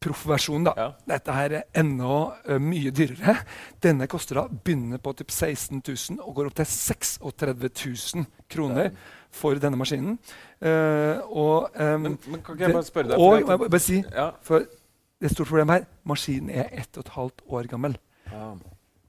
proffversjonen. 0.00 0.64
da. 0.64 0.72
Ja. 0.76 0.88
Dette 1.08 1.36
her 1.36 1.54
er 1.58 1.80
enda 1.82 2.16
uh, 2.32 2.56
mye 2.62 2.92
dyrere. 2.94 3.36
Denne 3.82 4.08
koster 4.10 4.40
da, 4.40 4.46
begynner 4.48 5.00
på 5.02 5.12
typ 5.18 5.30
16 5.30 5.82
000 5.84 6.20
og 6.24 6.34
går 6.38 6.50
opp 6.50 6.58
til 6.60 6.68
36 6.72 7.70
000 8.16 8.26
kroner 8.50 8.90
for 9.30 9.60
denne 9.60 9.78
maskinen. 9.80 10.18
Uh, 10.60 11.20
og, 11.28 11.70
um, 11.76 12.08
Men, 12.08 12.18
men 12.26 12.42
kan 12.42 12.56
ikke 12.56 12.66
jeg 12.66 12.76
bare 12.78 12.88
spørre 12.88 13.12
deg? 13.12 13.20
og 13.20 13.38
jeg 13.38 13.70
bare 13.70 13.82
si, 13.82 14.02
ja. 14.10 14.30
for 14.42 14.64
det 14.64 15.28
er 15.28 15.32
et 15.32 15.36
stort 15.36 15.52
problem 15.52 15.72
her, 15.74 15.86
maskinen 16.08 16.50
er 16.50 16.72
ett 16.72 16.96
og 16.96 17.04
et 17.04 17.14
halvt 17.18 17.42
år 17.48 17.70
gammel. 17.70 17.96
Ja. 18.32 18.54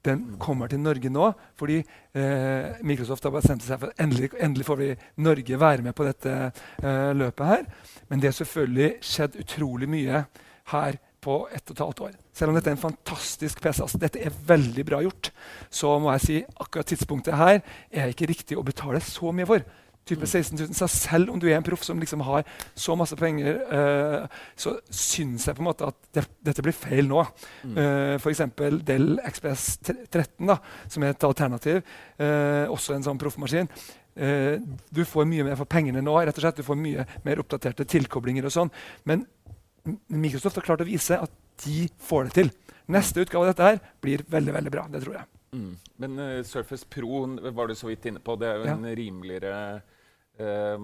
Den 0.04 0.22
kommer 0.42 0.66
til 0.66 0.80
Norge 0.82 1.08
nå 1.14 1.28
fordi 1.56 1.76
eh, 1.78 2.80
Microsoft 2.82 3.22
har 3.22 3.30
bestemt 3.30 3.62
seg 3.62 3.78
for 3.78 3.92
at 3.92 4.00
endelig, 4.02 4.32
endelig 4.34 4.66
får 4.66 4.80
vi 4.80 4.88
Norge 5.22 5.60
være 5.60 5.84
med 5.86 5.94
på 5.94 6.04
dette 6.08 6.32
løpet 7.14 7.46
her. 7.46 7.62
Men 8.10 8.18
det 8.20 8.32
har 8.32 8.34
selvfølgelig 8.40 8.88
skjedd 9.06 9.38
utrolig 9.44 9.88
mye 9.88 10.24
her 10.72 10.98
på 11.22 11.36
ett 11.54 11.62
og 11.70 11.76
et 11.76 11.84
halvt 11.84 12.00
år. 12.08 12.16
Selv 12.34 12.50
om 12.50 12.56
dette 12.58 12.72
er 12.72 12.76
en 12.76 12.82
fantastisk 12.82 13.60
PC. 13.62 13.84
Altså, 13.84 14.00
dette 14.02 14.18
er 14.18 14.40
veldig 14.48 14.84
bra 14.88 14.98
gjort. 15.04 15.30
Så 15.70 15.92
må 16.02 16.10
jeg 16.16 16.24
si 16.24 16.40
akkurat 16.64 16.90
tidspunktet 16.90 17.38
her 17.38 17.60
er 17.90 18.10
ikke 18.10 18.28
riktig 18.30 18.58
å 18.58 18.66
betale 18.66 19.00
så 19.04 19.30
mye 19.34 19.46
for. 19.48 19.62
Type 20.08 20.26
16 20.26 20.58
000. 20.58 20.74
Så 20.74 20.88
selv 20.90 21.30
om 21.30 21.38
du 21.38 21.46
er 21.46 21.60
en 21.60 21.66
proff 21.66 21.84
som 21.86 22.00
liksom 22.02 22.24
har 22.26 22.42
så 22.74 22.96
masse 22.98 23.14
penger, 23.18 23.60
uh, 23.70 24.40
så 24.58 24.74
syns 24.90 25.46
jeg 25.46 25.54
på 25.54 25.62
en 25.62 25.68
måte 25.68 25.86
at 25.92 25.98
det, 26.16 26.24
dette 26.42 26.64
blir 26.66 26.74
feil 26.74 27.06
nå. 27.06 27.22
Mm. 27.62 27.76
Uh, 27.78 28.14
F.eks. 28.18 28.42
Dell 28.82 29.14
XPS 29.30 29.66
13, 29.86 30.48
da, 30.50 30.58
som 30.90 31.06
er 31.06 31.14
et 31.14 31.28
alternativ. 31.28 31.84
Uh, 32.18 32.66
også 32.74 32.96
en 32.96 33.06
sånn 33.06 33.22
proffmaskin. 33.22 33.70
Uh, 34.18 34.58
du 34.90 35.04
får 35.06 35.28
mye 35.30 35.46
mer 35.46 35.60
for 35.60 35.70
pengene 35.70 36.02
nå. 36.02 36.18
rett 36.18 36.34
og 36.34 36.48
slett. 36.48 36.58
Du 36.58 36.66
får 36.66 36.82
mye 36.82 37.06
mer 37.22 37.44
oppdaterte 37.44 37.86
tilkoblinger. 37.94 38.50
og 38.50 38.56
sånn. 38.58 38.74
Men 39.06 39.22
Microsoft 40.08 40.58
har 40.60 40.66
klart 40.66 40.84
å 40.84 40.88
vise 40.88 41.18
at 41.18 41.32
de 41.64 41.86
får 42.02 42.28
det 42.28 42.36
til. 42.38 42.52
Neste 42.92 43.22
utgave 43.22 43.46
av 43.46 43.52
dette 43.52 43.68
her 43.68 43.80
blir 44.02 44.24
veldig 44.30 44.54
veldig 44.58 44.72
bra. 44.74 44.86
det 44.90 45.02
tror 45.04 45.18
jeg. 45.20 45.28
Mm. 45.52 45.72
Men 46.00 46.18
uh, 46.18 46.42
Surface 46.46 46.86
Pro 46.88 47.24
var 47.52 47.68
du 47.68 47.74
så 47.76 47.90
vidt 47.90 48.06
inne 48.08 48.22
på. 48.22 48.36
Det 48.40 48.48
er 48.48 48.60
jo 48.60 48.68
ja. 48.70 48.76
en 48.76 48.88
rimeligere 48.96 49.56
uh, 50.40 50.78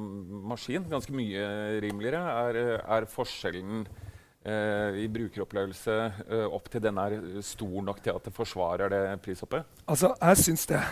maskin. 0.50 0.86
Ganske 0.90 1.14
mye 1.14 1.44
rimeligere. 1.84 2.22
Er, 2.48 2.60
er 2.84 3.08
forskjellen 3.10 3.86
uh, 3.86 4.98
i 4.98 5.06
brukeropplevelse 5.12 6.00
opp 6.48 6.68
til 6.72 6.84
den 6.84 7.00
er 7.02 7.18
stor 7.46 7.78
nok 7.86 8.02
til 8.04 8.18
at 8.18 8.28
det 8.28 8.34
forsvarer 8.36 8.92
det 8.92 9.04
prishoppet? 9.24 9.80
Altså, 9.86 10.14
jeg 10.20 10.44
syns 10.44 10.68
det. 10.74 10.82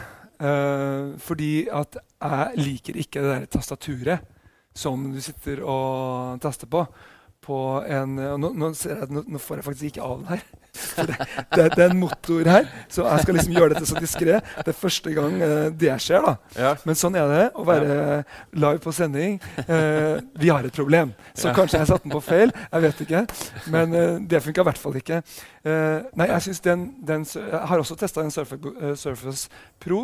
fordi 1.25 1.67
at 1.73 1.97
jeg 1.97 2.59
liker 2.61 2.97
ikke 3.01 3.21
det 3.25 3.29
der 3.31 3.47
tastaturet 3.49 4.27
som 4.77 5.07
du 5.15 5.21
sitter 5.25 5.63
og 5.65 6.37
taster 6.45 6.69
på 6.69 6.83
på 7.47 7.57
en 7.87 8.17
nå, 8.17 8.49
nå, 8.51 8.71
jeg, 8.75 9.07
nå, 9.11 9.41
får 9.43 9.61
jeg 9.61 9.67
faktisk 9.67 9.91
ikke 9.91 10.07
av 10.07 10.17
den 10.21 10.31
her. 10.35 10.47
Det, 10.97 11.15
det, 11.57 11.65
det, 11.73 11.85
er 11.85 11.91
en 11.91 11.99
motor 12.01 12.49
her, 12.49 12.67
så 12.93 13.07
jeg 13.07 13.23
skal 13.25 13.37
liksom 13.39 13.55
gjøre 13.57 13.73
dette 13.73 13.89
så 13.89 14.01
diskré. 14.01 14.35
Det 14.61 14.73
er 14.73 14.77
første 14.77 15.13
gang 15.17 15.39
eh, 15.45 15.69
det 15.73 15.95
skjer. 16.05 16.25
da. 16.25 16.35
Ja. 16.57 16.73
Men 16.89 16.99
sånn 17.01 17.17
er 17.17 17.31
det 17.31 17.45
å 17.57 17.65
være 17.65 17.97
live 18.57 18.83
på 18.85 18.93
sending. 18.93 19.39
Eh, 19.63 20.19
vi 20.37 20.51
har 20.53 20.69
et 20.69 20.77
problem. 20.77 21.15
Så 21.33 21.49
ja. 21.49 21.55
kanskje 21.57 21.81
jeg 21.81 21.91
satte 21.91 22.05
den 22.05 22.13
på 22.13 22.21
feil. 22.25 22.53
Jeg 22.53 22.85
vet 22.85 23.01
ikke. 23.07 23.23
Men 23.73 23.97
eh, 23.97 24.19
det 24.29 24.43
funka 24.45 24.67
i 24.67 24.69
hvert 24.69 24.83
fall 24.83 25.01
ikke. 25.01 25.23
nei, 25.67 26.29
jeg, 26.31 26.59
den, 26.65 26.85
den, 27.09 27.25
jeg 27.25 27.63
har 27.73 27.81
også 27.83 27.97
testa 28.01 28.25
en 28.25 28.35
Surface, 28.35 28.93
Surface 29.01 29.49
Pro, 29.83 30.03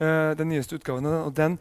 den 0.00 0.50
nyeste 0.50 0.80
utgaven. 0.80 1.06
og 1.06 1.32
den 1.36 1.58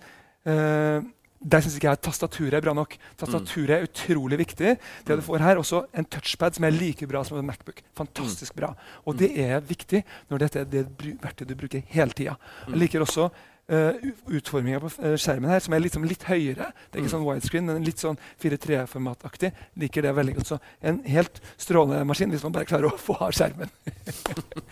der 1.39 1.63
syns 1.63 1.77
ikke 1.77 1.87
jeg 1.87 1.97
at 1.97 2.01
tastaturet 2.03 2.57
er 2.57 2.63
bra 2.63 2.73
nok. 2.75 2.95
Tastaturet 3.19 3.75
er 3.77 3.85
utrolig 3.87 4.41
viktig. 4.41 4.73
Det 5.07 5.15
du 5.15 5.23
får 5.23 5.43
her, 5.45 5.61
også 5.61 5.85
en 5.95 6.07
touchpad 6.11 6.57
som 6.57 6.67
er 6.67 6.75
like 6.75 7.07
bra 7.07 7.23
som 7.23 7.39
en 7.39 7.47
Macbook. 7.47 7.79
Fantastisk 7.95 8.57
bra. 8.59 8.73
Og 9.07 9.15
det 9.19 9.31
er 9.39 9.63
viktig 9.63 10.03
når 10.29 10.43
dette 10.43 10.65
er 10.65 10.67
det 10.67 10.83
verktøyet 10.99 11.53
du 11.53 11.55
bruker 11.55 11.85
hele 11.95 12.15
tida. 12.17 12.35
Jeg 12.67 12.83
liker 12.83 13.07
også 13.07 13.29
uh, 13.31 14.05
utforminga 14.27 14.83
på 14.83 14.91
uh, 14.99 15.15
skjermen 15.15 15.53
her, 15.53 15.63
som 15.63 15.73
er 15.77 15.83
liksom, 15.85 16.07
litt 16.09 16.27
høyere. 16.27 16.73
Det 16.89 16.99
er 16.99 17.05
ikke 17.05 17.15
sånn 17.15 17.27
widescreen, 17.27 17.71
men 17.71 17.87
litt 17.87 18.03
sånn 18.03 18.19
4-3-formataktig. 18.43 19.55
Liker 19.79 20.09
det 20.09 20.15
veldig 20.19 20.37
godt. 20.41 20.53
Så 20.53 20.61
en 20.83 20.99
helt 21.07 21.39
strålende 21.55 22.03
maskin 22.09 22.35
hvis 22.35 22.43
man 22.43 22.59
bare 22.59 22.67
klarer 22.67 22.91
å 22.91 22.99
få 22.99 23.15
av 23.23 23.31
skjermen. 23.37 23.71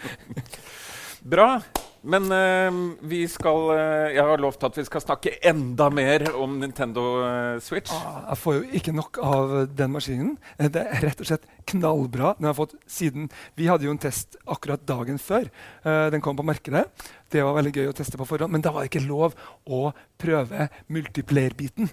bra. 1.38 1.54
Men 2.02 2.28
uh, 2.32 2.78
vi 3.10 3.24
skal 3.30 3.72
uh, 3.72 4.10
Jeg 4.14 4.24
har 4.24 4.42
lovt 4.42 4.64
at 4.68 4.78
vi 4.78 4.86
skal 4.88 5.04
snakke 5.04 5.34
enda 5.50 5.90
mer 5.94 6.28
om 6.38 6.58
Nintendo 6.62 7.06
uh, 7.24 7.60
Switch. 7.64 7.92
Ah, 7.94 8.24
jeg 8.32 8.42
får 8.44 8.58
jo 8.58 8.64
ikke 8.80 8.96
nok 8.96 9.20
av 9.24 9.56
den 9.74 9.94
maskinen. 9.94 10.34
Det 10.58 10.84
er 10.84 11.06
rett 11.08 11.24
og 11.24 11.30
slett 11.30 11.48
knallbra. 11.70 12.36
Den 12.40 12.50
har 12.50 12.58
fått 12.58 12.78
siden, 12.88 13.30
Vi 13.56 13.68
hadde 13.68 13.88
jo 13.88 13.94
en 13.96 14.02
test 14.02 14.38
akkurat 14.46 14.84
dagen 14.88 15.18
før 15.20 15.50
den 15.84 16.22
kom 16.24 16.38
på 16.38 16.46
markedet. 16.46 16.86
Det 17.32 17.44
var 17.44 17.58
veldig 17.58 17.74
gøy 17.76 17.90
å 17.92 17.96
teste 17.96 18.20
på 18.20 18.28
forhånd, 18.28 18.54
men 18.54 18.64
da 18.64 18.72
var 18.72 18.84
det 18.84 18.92
ikke 18.92 19.08
lov 19.08 19.36
å 19.66 19.92
prøve 20.20 20.70
multiplayer-biten. 20.94 21.92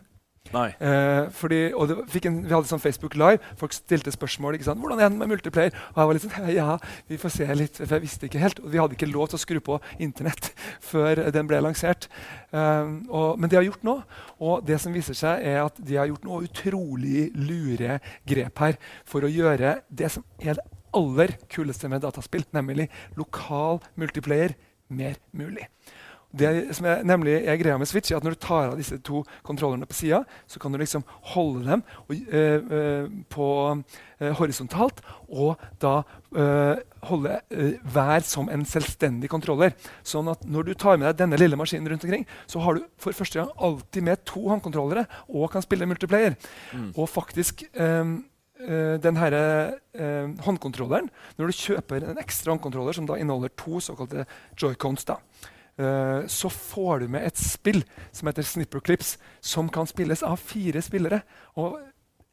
Eh, 0.80 1.30
fordi, 1.34 1.60
og 1.74 1.90
en, 1.90 2.38
vi 2.44 2.54
hadde 2.54 2.70
sånn 2.70 2.82
Facebook 2.82 3.16
Live. 3.18 3.42
Folk 3.60 3.74
stilte 3.76 4.12
spørsmål. 4.14 4.54
ikke 4.54 4.68
sant? 4.68 4.80
'Hvordan 4.80 5.00
er 5.00 5.08
det 5.08 5.18
med 5.18 5.30
multiplayer?' 5.32 5.74
Og 5.94 5.98
jeg 6.00 6.06
var 6.06 6.12
litt 6.14 6.26
sånn 6.26 6.50
Ja, 6.60 6.78
vi 7.08 7.16
får 7.16 7.34
se 7.34 7.48
litt. 7.54 7.76
For 7.76 7.96
jeg 7.96 8.04
visste 8.06 8.26
ikke 8.26 8.42
helt. 8.42 8.60
Og 8.60 8.70
vi 8.72 8.78
hadde 8.78 8.96
ikke 8.98 9.10
lov 9.10 9.28
til 9.28 9.38
å 9.38 9.44
skru 9.44 9.60
på 9.60 9.80
Internett 9.98 10.52
før 10.92 11.30
den 11.34 11.50
ble 11.50 11.60
lansert. 11.60 12.08
Um, 12.52 13.04
og, 13.10 13.38
men 13.38 13.50
det 13.50 13.58
har 13.58 13.66
gjort 13.66 13.84
nå. 13.84 13.98
Og 14.40 14.64
det 14.66 14.80
som 14.80 14.94
viser 14.94 15.14
seg, 15.18 15.42
er 15.42 15.64
at 15.64 15.78
de 15.78 15.96
har 15.96 16.06
gjort 16.10 16.24
noe 16.24 16.44
utrolig 16.46 17.30
lure 17.34 18.00
grep 18.26 18.58
her 18.58 18.78
for 19.04 19.24
å 19.24 19.30
gjøre 19.30 19.80
det 19.90 20.10
som 20.12 20.24
er 20.38 20.58
det 20.58 20.66
aller 20.94 21.34
kuleste 21.50 21.90
med 21.90 22.04
dataspill, 22.04 22.44
nemlig 22.54 22.88
lokal 23.18 23.80
multiplayer, 23.98 24.54
mer 24.94 25.18
mulig. 25.34 25.66
Det 26.38 26.50
som 26.74 26.86
er, 26.90 27.02
nemlig 27.06 27.36
er 27.44 27.58
greia 27.60 27.76
med 27.78 27.88
Switch, 27.88 28.12
er 28.12 28.18
at 28.18 28.26
når 28.26 28.34
du 28.34 28.40
tar 28.42 28.72
av 28.72 28.78
disse 28.78 28.98
to 29.06 29.22
kontrollerne 29.46 29.86
på 29.86 29.96
sida, 29.96 30.22
så 30.50 30.60
kan 30.62 30.72
du 30.72 30.80
liksom 30.80 31.04
holde 31.34 31.64
dem 31.68 31.84
og, 32.08 32.14
øh, 32.14 32.72
øh, 32.78 33.08
på 33.30 33.46
øh, 34.20 34.32
horisontalt, 34.40 35.00
og 35.28 35.60
da 35.82 36.02
holde 37.04 37.38
hver 37.94 38.24
som 38.26 38.48
en 38.50 38.64
selvstendig 38.66 39.28
kontroller. 39.30 39.74
Sånn 40.02 40.28
at 40.32 40.42
når 40.50 40.66
du 40.66 40.72
tar 40.74 40.98
med 40.98 41.12
deg 41.12 41.20
denne 41.22 41.38
lille 41.38 41.58
maskinen 41.58 41.92
rundt 41.92 42.06
omkring, 42.06 42.26
så 42.50 42.62
har 42.64 42.74
du 42.74 42.86
for 42.98 43.14
første 43.14 43.38
gang 43.38 43.52
alltid 43.54 44.02
med 44.02 44.24
to 44.26 44.42
håndkontrollere 44.48 45.06
og 45.28 45.52
kan 45.52 45.62
spille 45.62 45.86
multiplayer. 45.86 46.34
Mm. 46.72 46.92
Og 46.96 47.08
faktisk 47.08 47.66
Uh, 48.64 49.02
den 49.02 49.16
her, 49.18 49.34
uh, 49.98 50.30
håndkontrolleren, 50.46 51.10
Når 51.36 51.46
du 51.46 51.52
kjøper 51.52 51.96
en 52.06 52.18
ekstra 52.22 52.52
håndkontroller 52.52 52.92
som 52.92 53.06
da 53.06 53.16
inneholder 53.18 53.50
to 53.58 53.80
såkalte 53.82 54.26
joycons, 54.62 55.04
da, 55.04 55.16
så 55.74 56.48
får 56.52 57.00
du 57.02 57.08
med 57.10 57.24
et 57.26 57.40
spill 57.40 57.80
som 58.14 58.28
heter 58.30 58.46
Snipper 58.46 58.82
Clips, 58.84 59.16
som 59.42 59.66
kan 59.72 59.88
spilles 59.90 60.22
av 60.22 60.36
fire 60.38 60.82
spillere. 60.84 61.18
Og 61.58 61.80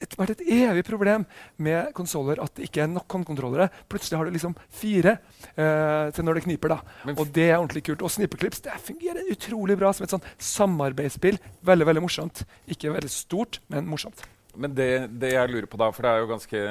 det 0.02 0.16
har 0.16 0.24
vært 0.24 0.40
et 0.40 0.48
evig 0.66 0.84
problem 0.88 1.26
med 1.62 1.92
konsoller 1.98 2.42
at 2.42 2.56
det 2.58 2.68
ikke 2.68 2.84
er 2.84 2.90
nok 2.90 3.12
håndkontrollere. 3.14 3.70
Plutselig 3.92 4.18
har 4.18 4.26
du 4.26 4.34
liksom 4.34 4.56
fire 4.74 5.18
uh, 5.54 6.10
til 6.14 6.26
når 6.26 6.40
det 6.40 6.46
kniper. 6.48 6.74
da. 6.74 6.80
og 7.14 7.26
det 7.30 7.48
er 7.50 7.60
ordentlig 7.60 7.86
kult. 7.86 8.02
Og 8.02 8.14
Snipperclips 8.14 8.64
det 8.66 8.78
fungerer 8.82 9.30
utrolig 9.32 9.78
bra 9.78 9.94
som 9.94 10.08
et 10.08 10.14
sånn 10.16 10.26
samarbeidsspill. 10.42 11.38
Veldig 11.66 11.90
veldig 11.92 12.06
morsomt. 12.08 12.46
Ikke 12.72 12.94
veldig 12.94 13.14
stort, 13.14 13.62
men 13.70 13.90
morsomt. 13.90 14.26
Men 14.56 14.76
det, 14.76 14.90
det, 15.22 15.32
jeg 15.36 15.52
lurer 15.52 15.68
på 15.72 15.80
da, 15.80 15.88
for 15.96 16.06
det 16.06 16.12
er 16.12 16.22
jo 16.24 16.30
ganske 16.32 16.62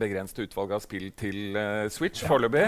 begrenset 0.00 0.42
utvalg 0.44 0.74
av 0.76 0.84
spill 0.84 1.08
til 1.18 1.56
uh, 1.56 1.88
Switch 1.92 2.24
ja, 2.24 2.28
foreløpig. 2.30 2.64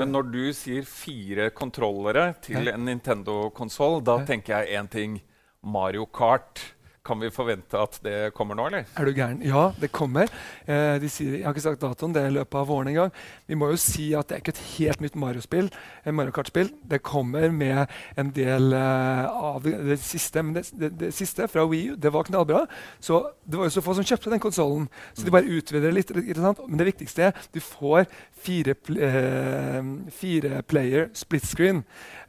Men 0.00 0.12
når 0.14 0.28
du 0.32 0.44
sier 0.56 0.86
fire 0.88 1.48
kontrollere 1.56 2.32
til 2.44 2.68
ja. 2.68 2.76
en 2.76 2.86
Nintendo-konsoll, 2.90 4.00
da 4.04 4.20
ja. 4.20 4.28
tenker 4.28 4.58
jeg 4.60 4.80
én 4.80 4.90
ting. 4.92 5.18
Mario 5.62 6.08
Kart. 6.10 6.60
Kan 7.02 7.18
vi 7.18 7.32
forvente 7.34 7.74
at 7.74 7.96
det 8.04 8.30
kommer 8.36 8.54
nå, 8.54 8.68
eller? 8.68 8.84
Er 8.94 9.08
du 9.08 9.16
gæren? 9.16 9.40
Ja, 9.42 9.72
det 9.82 9.88
kommer. 9.90 10.30
Eh, 10.70 11.00
de 11.02 11.08
sier, 11.10 11.32
jeg 11.40 11.46
har 11.48 11.50
ikke 11.56 11.64
sagt 11.64 11.82
datoen, 11.82 12.12
det 12.14 12.22
er 12.22 12.30
i 12.30 12.36
løpet 12.36 12.54
av 12.60 12.68
våren 12.70 12.92
en 12.92 12.98
gang. 13.00 13.16
Vi 13.50 13.58
må 13.58 13.72
jo 13.72 13.78
si 13.82 14.12
at 14.14 14.28
det 14.30 14.36
er 14.36 14.44
ikke 14.44 14.54
et 14.54 14.60
helt 14.76 15.02
nytt 15.02 15.18
Mario-spill. 15.18 15.72
Mario 16.14 16.30
Kart-spill. 16.36 16.70
Det 16.86 17.00
kommer 17.02 17.50
med 17.50 17.90
en 18.14 18.30
del 18.36 18.70
eh, 18.78 19.26
av 19.26 19.66
det, 19.66 19.74
det, 19.88 19.98
siste. 19.98 20.46
Men 20.46 20.54
det, 20.54 20.68
det, 20.78 20.92
det, 21.00 21.10
siste 21.16 21.50
fra 21.50 21.66
Wii 21.66 21.90
U, 21.90 21.98
det 21.98 22.14
var 22.14 22.28
knallbra. 22.30 22.62
Så 23.02 23.18
det 23.42 23.58
var 23.58 23.66
jo 23.66 23.74
så 23.74 23.82
få 23.82 23.98
som 23.98 24.06
kjøpte 24.06 24.30
den 24.30 24.44
konsollen. 24.46 24.86
Så 25.10 25.26
de 25.26 25.34
bare 25.34 25.58
utvider 25.58 25.98
litt. 25.98 26.14
Men 26.14 26.78
det 26.78 26.90
viktigste 26.92 27.32
er 27.32 27.46
du 27.50 27.58
får 27.66 28.06
fire, 28.46 28.78
eh, 28.94 29.82
fire 30.22 30.62
player 30.70 31.10
split 31.18 31.50
screen. 31.50 31.82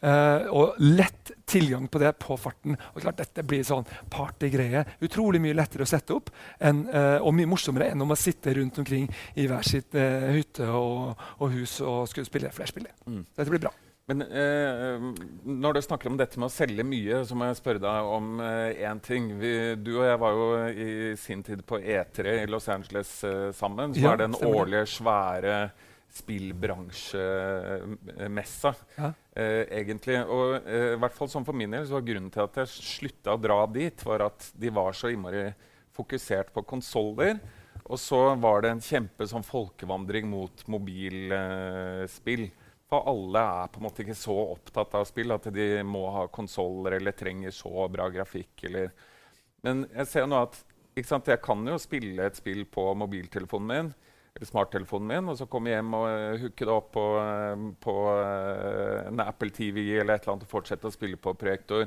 Eh, 0.03 0.49
og 0.51 0.75
lett 0.83 1.31
tilgang 1.47 1.87
på 1.87 1.99
det 2.01 2.11
på 2.19 2.35
farten. 2.39 2.75
Og 2.93 3.03
klart 3.03 3.21
Dette 3.21 3.45
blir 3.47 3.63
sånn 3.67 3.85
partygreie. 4.11 4.83
Utrolig 5.05 5.39
mye 5.43 5.55
lettere 5.55 5.85
å 5.85 5.89
sette 5.89 6.15
opp 6.15 6.31
enn, 6.59 6.83
eh, 6.89 7.19
og 7.21 7.31
mye 7.37 7.47
morsommere 7.47 7.91
enn 7.93 8.03
om 8.03 8.11
å 8.11 8.19
sitte 8.19 8.53
rundt 8.57 8.81
omkring 8.83 9.07
i 9.39 9.47
hver 9.47 9.63
sitt 9.67 9.95
eh, 9.95 10.33
hytte 10.35 10.67
og, 10.67 11.15
og, 11.39 11.47
hus 11.53 11.79
og 11.81 12.09
skulle 12.11 12.27
spille 12.27 12.51
flerspill. 12.51 12.87
Mm. 13.07 13.23
Dette 13.31 13.51
blir 13.53 13.63
bra. 13.63 13.71
Men 14.11 14.19
eh, 14.27 14.99
når 15.47 15.77
du 15.77 15.81
snakker 15.85 16.11
om 16.11 16.17
dette 16.19 16.35
med 16.35 16.49
å 16.49 16.51
selge 16.51 16.83
mye, 16.83 17.21
så 17.23 17.31
må 17.39 17.47
jeg 17.47 17.55
spørre 17.61 17.79
deg 17.85 18.09
om 18.17 18.25
én 18.43 18.75
eh, 18.75 18.99
ting. 19.05 19.31
Vi, 19.39 19.53
du 19.79 19.93
og 20.01 20.07
jeg 20.09 20.19
var 20.19 20.31
jo 20.35 20.47
i 20.67 21.15
sin 21.19 21.43
tid 21.47 21.63
på 21.63 21.79
E3 21.79 22.41
i 22.41 22.49
Los 22.51 22.67
Angeles 22.73 23.23
eh, 23.23 23.55
sammen. 23.55 23.95
Så 23.95 24.03
ja, 24.03 24.11
er 24.11 24.19
den 24.25 24.35
årlige, 24.35 24.83
svære 24.97 25.71
spillbransjemessa, 26.13 28.75
ja. 28.99 29.09
Eh, 29.35 29.63
egentlig. 29.79 30.19
Og 30.23 30.67
eh, 30.67 30.93
i 30.93 31.01
hvert 31.01 31.17
fall 31.17 31.31
sånn 31.31 31.45
for 31.47 31.57
min 31.57 31.73
del 31.73 31.87
så 31.87 31.97
var 31.97 32.07
grunnen 32.07 32.31
til 32.33 32.45
at 32.45 32.61
jeg 32.61 32.73
slutta 32.73 33.35
å 33.35 33.41
dra 33.41 33.63
dit, 33.71 34.05
var 34.07 34.27
at 34.29 34.49
de 34.53 34.73
var 34.73 34.95
så 34.97 35.11
innmari 35.13 35.47
fokusert 35.93 36.53
på 36.53 36.65
konsoller. 36.67 37.39
Og 37.83 37.99
så 37.99 38.19
var 38.39 38.63
det 38.63 38.73
en 38.73 38.83
kjempe 38.83 39.27
sånn 39.27 39.45
folkevandring 39.45 40.29
mot 40.31 40.65
mobilspill. 40.71 42.45
Eh, 42.47 42.59
for 42.93 43.09
alle 43.09 43.41
er 43.41 43.71
på 43.73 43.81
en 43.81 43.87
måte 43.87 44.03
ikke 44.03 44.17
så 44.17 44.35
opptatt 44.53 44.93
av 44.99 45.07
spill 45.09 45.33
at 45.33 45.47
de 45.55 45.67
må 45.87 46.03
ha 46.13 46.27
konsoller 46.31 46.99
eller 46.99 47.15
trenger 47.17 47.53
så 47.55 47.87
bra 47.91 48.05
grafikk. 48.13 48.67
Eller. 48.69 48.91
Men 49.65 49.87
jeg 49.89 50.09
ser 50.11 50.29
nå 50.29 50.43
at 50.45 50.59
sant, 51.01 51.31
jeg 51.31 51.41
kan 51.41 51.63
jo 51.65 51.79
spille 51.81 52.27
et 52.27 52.37
spill 52.37 52.67
på 52.69 52.91
mobiltelefonen 53.01 53.71
min 53.71 53.93
smarttelefonen 54.41 55.07
min, 55.11 55.29
og 55.29 55.37
så 55.37 55.45
komme 55.49 55.69
hjem 55.69 55.93
og 55.93 56.05
uh, 56.09 56.39
hooke 56.41 56.65
det 56.65 56.73
opp 56.73 56.87
på, 56.95 57.03
uh, 57.21 57.67
på 57.83 57.93
uh, 58.09 59.07
en 59.11 59.21
Apple 59.23 59.53
TV 59.53 59.83
eller 60.01 60.15
et 60.17 60.23
eller 60.25 60.33
annet 60.33 60.47
og 60.47 60.51
fortsette 60.55 60.89
å 60.89 60.93
spille 60.93 61.19
på 61.21 61.35
projektor. 61.37 61.85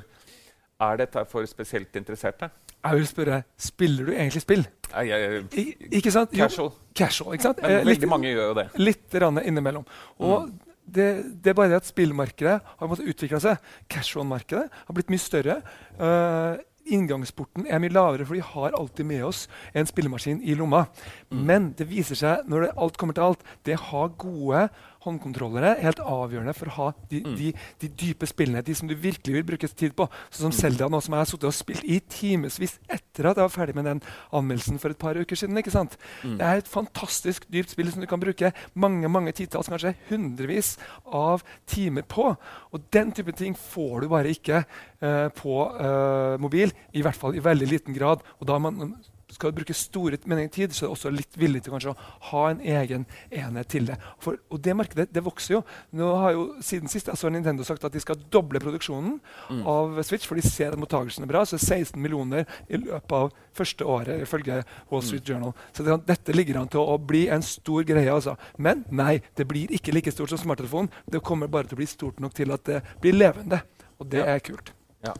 Er 0.79 0.99
dette 1.01 1.25
for 1.27 1.45
spesielt 1.49 1.95
interesserte? 1.99 2.49
Jeg 2.77 2.99
vil 2.99 3.07
spørre, 3.09 3.41
Spiller 3.59 4.05
du 4.07 4.13
egentlig 4.13 4.43
spill? 4.45 4.63
Nei, 4.93 5.03
jeg, 5.09 5.41
I, 5.57 5.63
ikke 5.99 6.13
sant? 6.13 6.31
Jo, 6.37 6.45
casual. 6.45 6.71
casual 6.95 7.35
ikke 7.35 7.47
sant? 7.49 7.59
Men 7.63 7.71
Eh, 7.71 7.83
litt- 7.83 7.97
veldig 7.97 8.09
mange 8.13 8.29
gjør 8.31 8.45
jo 8.51 8.55
det. 8.61 8.67
Litt 8.79 9.17
rann 9.19 9.41
innimellom. 9.41 9.83
Og 10.23 10.51
det, 10.87 11.07
det 11.43 11.51
er 11.51 11.57
bare 11.57 11.73
det 11.73 11.81
at 11.81 11.89
spillmarkedet 11.89 12.53
har 12.79 12.87
måttet 12.87 13.09
utvikle 13.11 13.41
seg. 13.43 13.57
Casual-markedet 13.91 14.69
har 14.85 14.95
blitt 14.95 15.09
mye 15.11 15.19
større. 15.25 15.57
Eh, 15.99 16.61
inngangsporten 16.93 17.67
er 17.67 17.81
mye 17.83 17.93
lavere, 17.93 18.25
for 18.25 18.37
vi 18.37 18.43
har 18.43 18.75
alltid 18.77 19.07
med 19.09 19.23
oss 19.27 19.45
en 19.73 19.87
spillemaskin 19.89 20.41
i 20.43 20.55
lomma. 20.57 20.85
Men 21.29 21.71
det 21.77 21.89
viser 21.89 22.19
seg, 22.19 22.45
når 22.47 22.67
det 22.67 22.75
alt 22.77 22.97
kommer 22.97 23.17
til 23.17 23.27
alt, 23.29 23.43
det 23.67 23.79
har 23.89 24.15
gode 24.19 24.67
håndkontrollere 25.07 25.73
er 25.73 25.87
helt 25.87 26.01
avgjørende 26.03 26.55
for 26.57 26.69
å 26.69 26.75
ha 26.77 26.87
de, 27.11 27.21
de, 27.39 27.51
de 27.81 27.89
dype 28.03 28.27
spillene, 28.29 28.63
de 28.65 28.75
som 28.77 28.89
du 28.89 28.93
virkelig 28.93 29.39
vil 29.39 29.47
bruke 29.47 29.69
tid 29.71 29.95
på. 29.97 30.07
Sånn 30.29 30.51
som 30.51 30.55
Zelda, 30.55 30.89
nå 30.91 31.01
som 31.03 31.15
jeg 31.15 31.23
har 31.23 31.31
sittet 31.31 31.49
og 31.49 31.55
spilt 31.55 31.87
i 31.87 31.99
timevis 32.13 32.77
etter 32.85 33.31
at 33.31 33.39
jeg 33.39 33.47
var 33.47 33.53
ferdig 33.53 33.77
med 33.77 33.87
den 33.89 34.03
anmeldelsen 34.35 34.81
for 34.81 34.93
et 34.93 35.01
par 35.01 35.17
uker 35.17 35.39
siden. 35.39 35.57
ikke 35.59 35.73
sant? 35.73 35.97
Det 36.23 36.43
er 36.43 36.61
et 36.61 36.71
fantastisk 36.71 37.47
dypt 37.53 37.73
spill 37.73 37.91
som 37.93 38.03
du 38.03 38.09
kan 38.09 38.21
bruke 38.21 38.53
mange 38.77 39.09
mange 39.11 39.33
titalls, 39.37 39.69
kanskje 39.71 39.95
hundrevis 40.11 40.75
av 41.05 41.45
timer 41.69 42.05
på. 42.07 42.29
Og 42.71 42.87
den 42.93 43.13
type 43.15 43.35
ting 43.37 43.57
får 43.57 44.03
du 44.03 44.09
bare 44.11 44.33
ikke 44.33 44.63
uh, 44.63 45.27
på 45.35 45.59
uh, 45.79 46.37
mobil, 46.41 46.73
i 46.93 47.05
hvert 47.05 47.17
fall 47.17 47.37
i 47.37 47.43
veldig 47.43 47.69
liten 47.69 47.97
grad. 47.97 48.25
Og 48.39 48.49
da 48.49 48.59
man 48.61 48.97
skal 49.37 49.53
du 49.53 49.59
bruke 49.61 49.75
store 49.77 50.17
meninger 50.25 50.51
tid, 50.57 50.73
så 50.75 50.85
er 50.85 50.89
du 50.89 50.95
også 50.97 51.11
litt 51.13 51.37
villig 51.39 51.61
til 51.65 51.73
kanskje 51.75 51.93
å 51.93 51.97
ha 52.31 52.43
en 52.51 52.61
egen 52.65 53.05
enhet 53.31 53.69
til 53.71 53.87
det. 53.91 53.95
For, 54.23 54.39
og 54.51 54.61
det 54.65 54.73
markedet 54.75 55.07
det 55.13 55.23
vokser 55.25 55.57
jo. 55.59 55.63
Nå 55.97 56.09
har 56.23 56.33
jo 56.35 56.45
Siden 56.65 56.89
sist 56.91 57.07
altså, 57.11 57.27
har 57.29 57.35
Nintendo 57.37 57.63
sagt 57.67 57.85
at 57.85 57.93
de 57.93 58.01
skal 58.01 58.17
doble 58.33 58.59
produksjonen 58.63 59.19
av 59.67 59.97
Switch, 60.07 60.25
for 60.27 60.35
de 60.39 60.43
ser 60.45 60.73
at 60.73 60.81
mottakelsen 60.81 61.23
er 61.23 61.29
bra. 61.31 61.43
Så 61.47 61.59
16 61.61 62.01
millioner 62.01 62.47
i 62.67 62.79
løpet 62.81 63.13
av 63.15 63.31
første 63.57 63.85
året, 63.87 64.21
ifølge 64.25 64.59
Wall 64.91 65.03
Street 65.05 65.27
Journal. 65.29 65.53
Så 65.73 65.85
det, 65.85 65.95
dette 66.09 66.35
ligger 66.35 66.59
an 66.61 66.69
til 66.73 66.81
å, 66.81 66.95
å 66.95 66.99
bli 67.01 67.27
en 67.33 67.45
stor 67.45 67.85
greie. 67.87 68.09
altså. 68.11 68.35
Men 68.57 68.83
nei, 68.89 69.19
det 69.37 69.47
blir 69.49 69.71
ikke 69.77 69.93
like 69.95 70.11
stort 70.13 70.33
som 70.33 70.41
smarttelefonen. 70.41 70.89
Det 71.05 71.21
kommer 71.25 71.47
bare 71.51 71.69
til 71.69 71.77
å 71.77 71.81
bli 71.83 71.89
stort 71.89 72.19
nok 72.23 72.33
til 72.37 72.51
at 72.55 72.65
det 72.67 72.81
blir 73.03 73.15
levende. 73.17 73.61
Og 74.01 74.09
det 74.11 74.19
Ja. 74.23 74.33
er 74.35 74.39
kult. 74.45 74.73
Ja. 75.05 75.13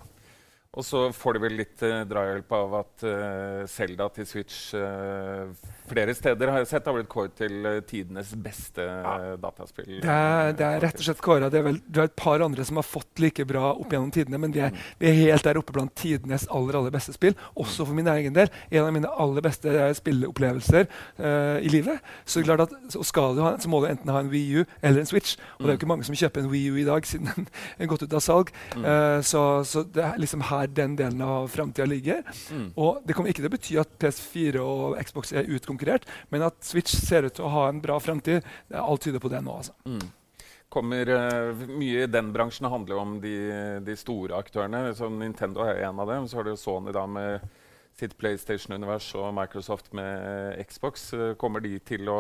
Og 0.77 0.85
så 0.85 1.07
får 1.15 1.37
de 1.37 1.43
vel 1.47 1.57
litt 1.57 1.81
eh, 1.85 2.03
drahjelp 2.05 2.53
av 2.53 2.75
at 2.83 3.05
uh, 3.07 3.63
Zelda 3.71 4.09
til 4.13 4.27
Switch 4.29 4.75
eh, 4.77 5.49
flere 5.87 6.13
steder 6.15 6.51
har 6.51 6.61
jeg 6.61 6.69
sett 6.71 6.87
har 6.87 6.95
blitt 6.97 7.09
kåret 7.11 7.35
til 7.39 7.65
eh, 7.67 7.79
tidenes 7.87 8.33
beste 8.43 8.83
eh, 8.83 9.33
dataspill. 9.41 9.99
Det 10.03 10.11
er, 10.11 10.51
det 10.57 10.65
er 10.67 10.81
rett 10.83 10.99
og 10.99 11.07
slett 11.07 11.23
kåra. 11.23 11.49
Det 11.51 11.61
er 11.61 11.65
vel 11.69 11.79
det 11.85 12.01
er 12.01 12.09
et 12.09 12.17
par 12.19 12.43
andre 12.43 12.65
som 12.67 12.79
har 12.79 12.87
fått 12.87 13.21
like 13.23 13.45
bra 13.47 13.71
opp 13.73 13.93
gjennom 13.93 14.11
tidene, 14.13 14.39
men 14.41 14.53
vi 14.55 14.63
er, 14.65 14.75
vi 14.99 15.09
er 15.09 15.17
helt 15.21 15.47
der 15.47 15.59
oppe 15.61 15.75
blant 15.75 15.95
tidenes 15.97 16.47
aller 16.53 16.79
aller 16.79 16.93
beste 16.93 17.15
spill. 17.15 17.37
Også 17.55 17.87
for 17.87 17.97
min 17.97 18.09
egen 18.11 18.35
del. 18.35 18.51
En 18.71 18.87
av 18.87 18.93
mine 18.95 19.11
aller 19.25 19.45
beste 19.45 19.71
eh, 19.71 19.93
spilleopplevelser 19.97 20.85
eh, 20.85 21.63
i 21.63 21.71
livet. 21.71 22.03
Så, 22.25 22.41
det 22.41 22.45
er 22.45 22.49
klart 22.51 22.67
at, 22.67 22.75
så 22.93 23.05
skal 23.07 23.37
du 23.37 23.43
ha, 23.45 23.55
så 23.61 23.71
må 23.71 23.81
du 23.83 23.89
enten 23.91 24.11
ha 24.13 24.21
en 24.23 24.31
Wii 24.33 24.61
U 24.61 24.65
eller 24.81 25.01
en 25.01 25.09
Switch. 25.09 25.37
Og 25.57 25.65
det 25.65 25.71
er 25.71 25.77
jo 25.77 25.81
ikke 25.81 25.91
mange 25.93 26.07
som 26.07 26.17
kjøper 26.17 26.43
en 26.43 26.51
Wii 26.51 26.73
U 26.73 26.81
i 26.81 26.87
dag, 26.87 27.07
siden 27.07 27.31
den 27.31 27.49
er 27.79 27.91
gått 27.91 28.03
ut 28.03 28.17
av 28.17 28.23
salg. 28.23 28.51
Eh, 28.77 29.19
så, 29.25 29.45
så 29.67 29.85
det 29.87 30.03
er 30.03 30.19
liksom 30.21 30.43
her 30.51 30.66
den 30.75 30.95
delen 30.99 31.21
av 31.21 31.47
framtida 31.53 31.85
ligger. 31.87 32.23
Mm. 32.51 32.69
Og 32.75 33.01
det 33.05 33.15
kommer 33.15 33.31
ikke 33.31 33.43
til 33.43 33.49
å 33.49 33.55
bety 33.55 33.77
at 33.81 33.95
PS4 34.01 34.63
og 34.63 34.97
Xbox 35.07 35.33
er 35.33 35.49
utkonkurrert, 35.57 36.07
men 36.33 36.45
at 36.47 36.59
Switch 36.65 36.93
ser 36.95 37.27
ut 37.27 37.35
til 37.37 37.47
å 37.47 37.53
ha 37.53 37.67
en 37.71 37.81
bra 37.83 37.99
framtid. 38.03 38.45
Alt 38.73 39.07
tyder 39.07 39.23
på 39.23 39.31
det 39.33 39.43
nå. 39.45 39.57
altså. 39.61 39.75
Mm. 39.85 40.07
Kommer, 40.73 41.07
uh, 41.07 41.67
mye 41.79 42.03
i 42.03 42.11
den 42.11 42.33
bransjen 42.35 42.67
handler 42.67 42.97
jo 42.97 43.03
om 43.05 43.15
de, 43.23 43.35
de 43.87 43.95
store 43.95 44.35
aktørene. 44.35 44.89
Så 44.97 45.07
Nintendo 45.13 45.63
er 45.63 45.85
en 45.87 46.03
av 46.03 46.11
dem. 46.11 46.27
Så 46.27 46.41
har 46.41 46.49
du 46.49 46.57
Sony 46.59 46.91
da 46.95 47.05
med 47.07 47.47
sitt 47.97 48.13
PlayStation-univers 48.19 49.07
og 49.17 49.31
Microsoft 49.33 49.93
med 49.97 50.59
Xbox. 50.69 51.07
Eh, 51.17 51.33
Kommer 51.39 51.63
de 51.63 51.77
til 51.81 52.09
å 52.13 52.19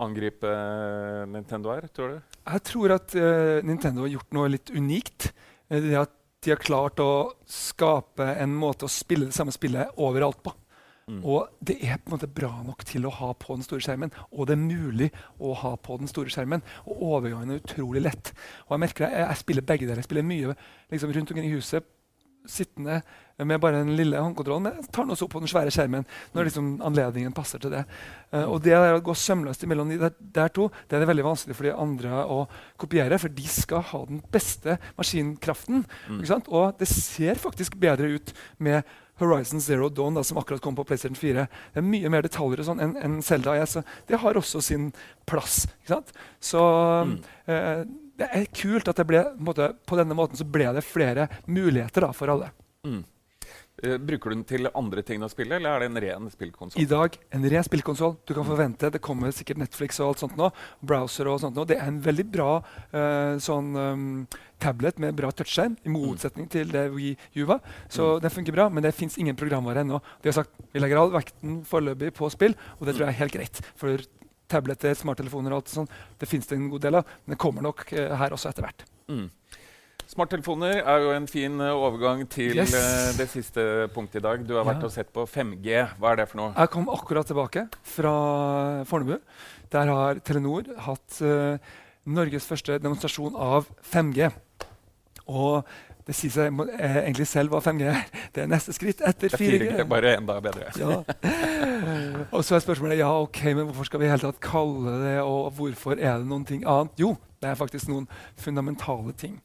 angripe 0.00 0.48
eh, 0.48 1.24
Nintendo 1.28 1.72
her, 1.74 1.88
tror 1.92 2.14
du? 2.14 2.38
Jeg 2.46 2.62
tror 2.70 2.94
at 2.96 3.16
uh, 3.18 3.58
Nintendo 3.66 4.06
har 4.06 4.14
gjort 4.14 4.36
noe 4.36 4.52
litt 4.54 4.72
unikt. 4.72 5.32
Eh, 5.68 5.82
Det 5.84 5.98
at 6.00 6.14
de 6.46 6.54
har 6.54 6.62
klart 6.62 7.00
å 7.02 7.10
skape 7.50 8.28
en 8.38 8.54
måte 8.54 8.86
å 8.86 8.92
spille 8.92 9.26
det 9.26 9.34
samme 9.34 9.54
spillet 9.54 9.98
overalt 9.98 10.38
på. 10.46 10.52
Mm. 11.06 11.20
Og 11.22 11.52
det 11.62 11.76
er 11.86 12.00
på 12.02 12.10
en 12.10 12.16
måte 12.16 12.28
bra 12.30 12.50
nok 12.66 12.82
til 12.86 13.06
å 13.06 13.12
ha 13.14 13.28
på 13.38 13.54
den 13.54 13.66
store 13.66 13.82
skjermen. 13.82 14.14
Og 14.30 14.48
det 14.48 14.56
er 14.56 14.62
mulig 14.62 15.08
å 15.38 15.52
ha 15.58 15.74
på 15.78 15.98
den 16.00 16.10
store 16.10 16.30
skjermen. 16.34 16.64
Og 16.86 17.02
overgangen 17.12 17.54
er 17.54 17.60
utrolig 17.62 18.02
lett. 18.06 18.32
Og 18.66 18.74
Jeg 18.74 18.82
merker 18.82 19.06
det, 19.06 19.12
jeg, 19.14 19.26
jeg 19.28 19.42
spiller 19.42 19.66
begge 19.70 19.86
deler. 19.86 20.02
Jeg 20.02 20.08
spiller 20.08 20.26
mye 20.26 20.56
liksom, 20.94 21.14
rundt 21.14 21.34
omkring 21.34 21.46
i 21.50 21.54
huset, 21.54 21.86
sittende 22.50 23.00
med 23.44 23.60
bare 23.60 23.82
den 23.82 23.96
lille 23.98 24.20
håndkontrollen. 24.20 24.64
Men 24.64 24.78
jeg 24.80 24.90
tar 24.92 25.04
den 25.04 25.12
også 25.12 25.26
opp 25.26 25.34
på 25.34 25.42
den 25.42 25.50
svære 25.50 25.72
skjermen 25.74 26.06
når 26.34 26.48
liksom, 26.48 26.70
anledningen 26.88 27.34
passer 27.36 27.60
til 27.60 27.74
det. 27.74 27.82
Uh, 28.32 28.46
og 28.46 28.60
det 28.64 28.72
der 28.72 28.96
å 28.96 29.02
gå 29.04 29.14
sømløst 29.16 29.66
imellom 29.66 29.92
de 29.92 29.98
der, 30.00 30.14
der 30.38 30.52
to, 30.56 30.70
det 30.88 30.96
er 30.96 31.04
det 31.04 31.10
veldig 31.12 31.26
vanskelig 31.26 31.56
for 31.58 31.68
de 31.68 31.74
andre 31.76 32.22
å 32.24 32.42
kopiere. 32.80 33.20
For 33.20 33.32
de 33.32 33.48
skal 33.50 33.84
ha 33.92 34.04
den 34.08 34.22
beste 34.32 34.78
maskinkraften. 34.96 35.84
Sant? 36.28 36.48
Og 36.48 36.78
det 36.80 36.88
ser 36.90 37.40
faktisk 37.40 37.76
bedre 37.82 38.16
ut 38.16 38.32
med 38.56 38.86
Horizon 39.20 39.60
Zero 39.60 39.88
Dawn, 39.88 40.14
da, 40.14 40.24
som 40.24 40.38
akkurat 40.38 40.60
kom 40.60 40.76
på 40.76 40.84
PlayStation 40.84 41.16
4. 41.16 41.46
Det 41.72 41.80
er 41.80 41.86
mye 41.86 42.10
mer 42.12 42.24
detaljer 42.26 42.60
og 42.60 42.68
sånn 42.68 42.82
enn 42.84 42.96
en 43.00 43.20
Zelda 43.24 43.54
er. 43.56 43.68
Så 43.68 43.82
det 44.08 44.20
har 44.20 44.36
også 44.36 44.60
sin 44.64 44.90
plass. 45.28 45.64
Så 46.40 46.64
eh, 47.48 47.86
det 48.20 48.30
er 48.32 48.46
kult 48.54 48.88
at 48.90 49.00
det 49.00 49.08
ble, 49.08 49.24
på, 49.36 49.50
måte, 49.50 49.72
på 49.86 49.98
denne 49.98 50.16
måten 50.16 50.38
så 50.38 50.46
ble 50.48 50.70
det 50.76 50.86
flere 50.86 51.28
muligheter 51.46 52.08
da, 52.08 52.14
for 52.16 52.32
alle. 52.32 52.50
Mm. 52.86 53.04
Uh, 53.84 53.98
bruker 54.00 54.32
du 54.32 54.38
den 54.38 54.44
til 54.48 54.68
andre 54.72 55.02
ting 55.04 55.20
å 55.20 55.28
spille, 55.28 55.58
eller 55.58 55.74
er 55.74 55.82
det 55.84 55.88
en 55.90 56.00
ren 56.00 56.30
spillkonsoll? 56.32 56.80
I 56.80 56.88
dag 56.88 57.18
en 57.36 57.44
ren 57.52 57.66
spillkonsoll. 57.66 58.14
Du 58.24 58.32
kan 58.32 58.46
forvente 58.48 58.88
Det 58.92 59.02
kommer 59.04 59.34
sikkert 59.36 59.60
Netflix 59.60 60.00
og 60.00 60.14
alt 60.14 60.22
sånt 60.24 60.38
nå. 60.40 60.48
Browser 60.80 61.28
og 61.28 61.42
sånt 61.42 61.58
nå. 61.58 61.66
Det 61.68 61.76
er 61.76 61.90
en 61.90 62.00
veldig 62.00 62.24
bra 62.32 62.50
uh, 62.64 63.36
sånn 63.42 63.76
um, 63.76 64.06
tablet 64.62 64.96
med 65.02 65.12
bra 65.18 65.28
touchskjerm, 65.28 65.76
i 65.84 65.92
motsetning 65.92 66.48
til 66.48 66.72
det 66.72 66.86
Wii 66.94 67.12
U 67.42 67.52
Så 67.92 68.16
mm. 68.16 68.22
den 68.24 68.32
funker 68.32 68.56
bra, 68.56 68.70
men 68.72 68.86
det 68.86 68.96
fins 68.96 69.18
ingen 69.20 69.36
programvare 69.36 69.84
ennå. 69.84 70.00
De 70.24 70.32
har 70.32 70.38
sagt 70.40 70.56
vi 70.72 70.80
legger 70.80 71.02
all 71.02 71.12
vekten 71.12 71.60
foreløpig 71.68 72.14
på 72.16 72.30
spill, 72.32 72.56
og 72.78 72.86
det 72.86 72.96
tror 72.96 73.06
jeg 73.06 73.12
er 73.12 73.20
helt 73.20 73.36
greit. 73.36 73.60
For 73.76 74.00
tabletter, 74.48 74.94
smarttelefoner 74.94 75.52
og 75.54 75.62
alt 75.62 75.72
sånt, 75.72 75.90
det 76.20 76.28
fins 76.30 76.46
det 76.46 76.56
en 76.58 76.68
god 76.70 76.84
del 76.86 76.94
av. 77.00 77.04
Men 77.24 77.34
det 77.36 77.40
kommer 77.42 77.62
nok 77.66 77.86
eh, 77.92 78.12
her 78.16 78.30
også 78.36 78.50
etter 78.52 78.66
hvert. 78.66 78.84
Mm. 79.10 79.26
Smarttelefoner 80.06 80.84
er 80.86 81.02
jo 81.02 81.10
en 81.16 81.26
fin 81.26 81.60
eh, 81.60 81.72
overgang 81.74 82.20
til 82.30 82.54
Yes. 82.60 82.74
eh, 82.78 83.08
det 83.18 83.26
siste 83.32 83.64
punktet 83.94 84.20
i 84.20 84.24
dag. 84.26 84.44
Du 84.46 84.54
har 84.54 84.64
vært 84.68 84.84
Ja. 84.84 84.86
og 84.86 84.92
sett 84.94 85.10
på 85.12 85.24
5G. 85.26 85.80
Hva 85.98 86.12
er 86.12 86.16
det 86.22 86.28
for 86.30 86.38
noe? 86.42 86.52
Jeg 86.54 86.70
kom 86.70 86.86
akkurat 86.88 87.26
tilbake 87.26 87.66
fra 87.82 88.84
Fornebu. 88.86 89.18
Der 89.74 89.86
har 89.90 90.20
Telenor 90.22 90.62
hatt 90.78 91.18
uh, 91.26 91.58
Norges 92.06 92.46
første 92.46 92.78
demonstrasjon 92.78 93.34
av 93.34 93.66
5G. 93.82 94.30
Og 95.26 95.64
det 96.06 96.14
sier 96.14 96.30
seg 96.30 96.60
eh, 96.76 96.98
egentlig 97.00 97.26
selv 97.26 97.50
hva 97.50 97.58
5G 97.64 97.86
er. 97.90 98.02
Det 98.34 98.44
er 98.44 98.50
neste 98.50 98.74
skritt 98.76 99.00
etter 99.02 99.32
Det 99.32 99.34
er 99.34 99.42
4G, 99.42 99.70
4G. 99.74 99.86
bare 99.90 100.12
enda 100.20 100.36
bedre. 100.44 100.68
Ja. 100.78 101.00
Og 102.30 102.44
så 102.46 102.56
er 102.56 102.62
spørsmålet 102.62 103.00
ja, 103.00 103.10
ok, 103.24 103.40
men 103.50 103.66
hvorfor 103.66 103.88
skal 103.88 104.02
vi 104.02 104.06
i 104.06 104.12
hele 104.12 104.22
tatt 104.22 104.38
kalle 104.44 104.94
det 105.02 105.16
og 105.24 105.50
hvorfor 105.58 105.98
er 105.98 106.20
det 106.20 106.28
noen 106.30 106.46
ting 106.46 106.62
annet? 106.62 106.94
Jo, 107.00 107.16
det 107.42 107.50
er 107.50 107.58
faktisk 107.58 107.90
noen 107.90 108.06
fundamentale 108.38 109.16
ting. 109.18 109.40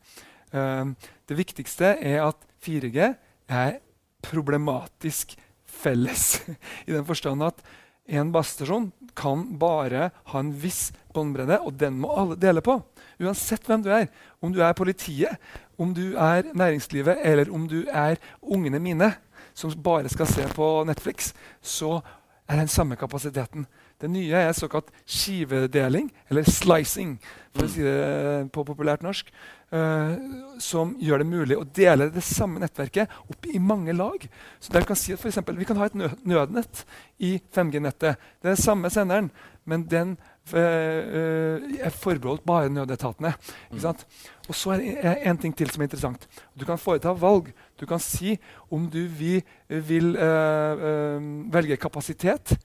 Um, 0.53 0.93
det 1.29 1.39
viktigste 1.39 1.95
er 1.97 2.21
at 2.27 2.45
4G 2.61 3.09
er 3.49 3.79
problematisk 4.21 5.33
felles. 5.65 6.43
I 6.87 6.93
den 6.93 7.07
forstand 7.07 7.41
at 7.47 7.65
en 8.11 8.33
basestasjon 8.33 8.91
kan 9.17 9.47
bare 9.59 10.09
ha 10.11 10.41
en 10.41 10.53
viss 10.61 10.91
båndbredde, 11.15 11.57
og 11.61 11.77
den 11.79 11.97
må 12.03 12.11
alle 12.17 12.37
dele 12.39 12.61
på. 12.65 12.79
Uansett 13.21 13.67
hvem 13.69 13.83
du 13.83 13.89
er. 13.93 14.09
Om 14.41 14.53
du 14.53 14.61
er 14.65 14.73
politiet, 14.77 15.37
om 15.77 15.93
du 15.95 16.13
er 16.15 16.49
næringslivet, 16.53 17.17
eller 17.23 17.53
om 17.53 17.67
du 17.69 17.83
er 17.87 18.15
ungene 18.41 18.79
mine, 18.79 19.13
som 19.53 19.73
bare 19.83 20.09
skal 20.09 20.27
se 20.27 20.47
på 20.55 20.83
Netflix, 20.87 21.33
så 21.61 21.99
er 22.47 22.55
den 22.55 22.67
samme 22.67 22.95
kapasiteten. 22.95 23.65
Det 24.01 24.09
nye 24.09 24.43
er 24.47 24.53
såkalt 24.57 24.89
skivedeling, 25.05 26.09
eller 26.29 26.47
slicing, 26.49 27.15
for 27.53 27.67
å 27.67 27.71
si 27.71 27.83
det 27.85 28.49
på 28.53 28.65
populært 28.65 29.05
norsk. 29.05 29.29
Uh, 29.71 30.17
som 30.59 30.89
gjør 30.99 31.21
det 31.21 31.27
mulig 31.29 31.55
å 31.55 31.63
dele 31.63 32.09
det 32.11 32.23
samme 32.27 32.59
nettverket 32.59 33.13
opp 33.31 33.45
i 33.47 33.61
mange 33.61 33.93
lag. 33.95 34.25
Så 34.59 34.73
der 34.73 34.83
kan 34.83 34.99
si 34.99 35.13
at 35.13 35.21
for 35.21 35.29
eksempel, 35.29 35.55
Vi 35.55 35.67
kan 35.69 35.77
ha 35.79 35.85
et 35.87 35.95
nø 35.95 36.09
nødnett 36.27 36.83
i 37.23 37.37
5G-nettet. 37.55 38.19
Det 38.41 38.49
er 38.49 38.55
den 38.57 38.59
samme 38.59 38.91
senderen, 38.91 39.29
men 39.63 39.85
den 39.87 40.17
eh, 40.53 40.59
eh, 40.59 41.85
er 41.85 41.93
forbeholdt 41.93 42.43
bare 42.45 42.69
nødetatene. 42.73 43.33
Ikke 43.69 43.83
sant? 43.85 44.05
Og 44.49 44.57
så 44.57 44.73
er 44.73 44.81
det 44.81 45.15
en 45.29 45.39
ting 45.39 45.53
til 45.55 45.69
som 45.69 45.83
er 45.83 45.87
interessant. 45.87 46.27
Du 46.57 46.65
kan 46.65 46.81
foreta 46.81 47.13
valg. 47.13 47.51
Du 47.79 47.85
kan 47.85 48.01
si 48.01 48.35
om 48.71 48.89
du 48.91 49.05
vil, 49.07 49.43
vil 49.69 50.15
uh, 50.17 50.81
eh, 50.89 51.29
velge 51.53 51.77
kapasitet, 51.77 52.57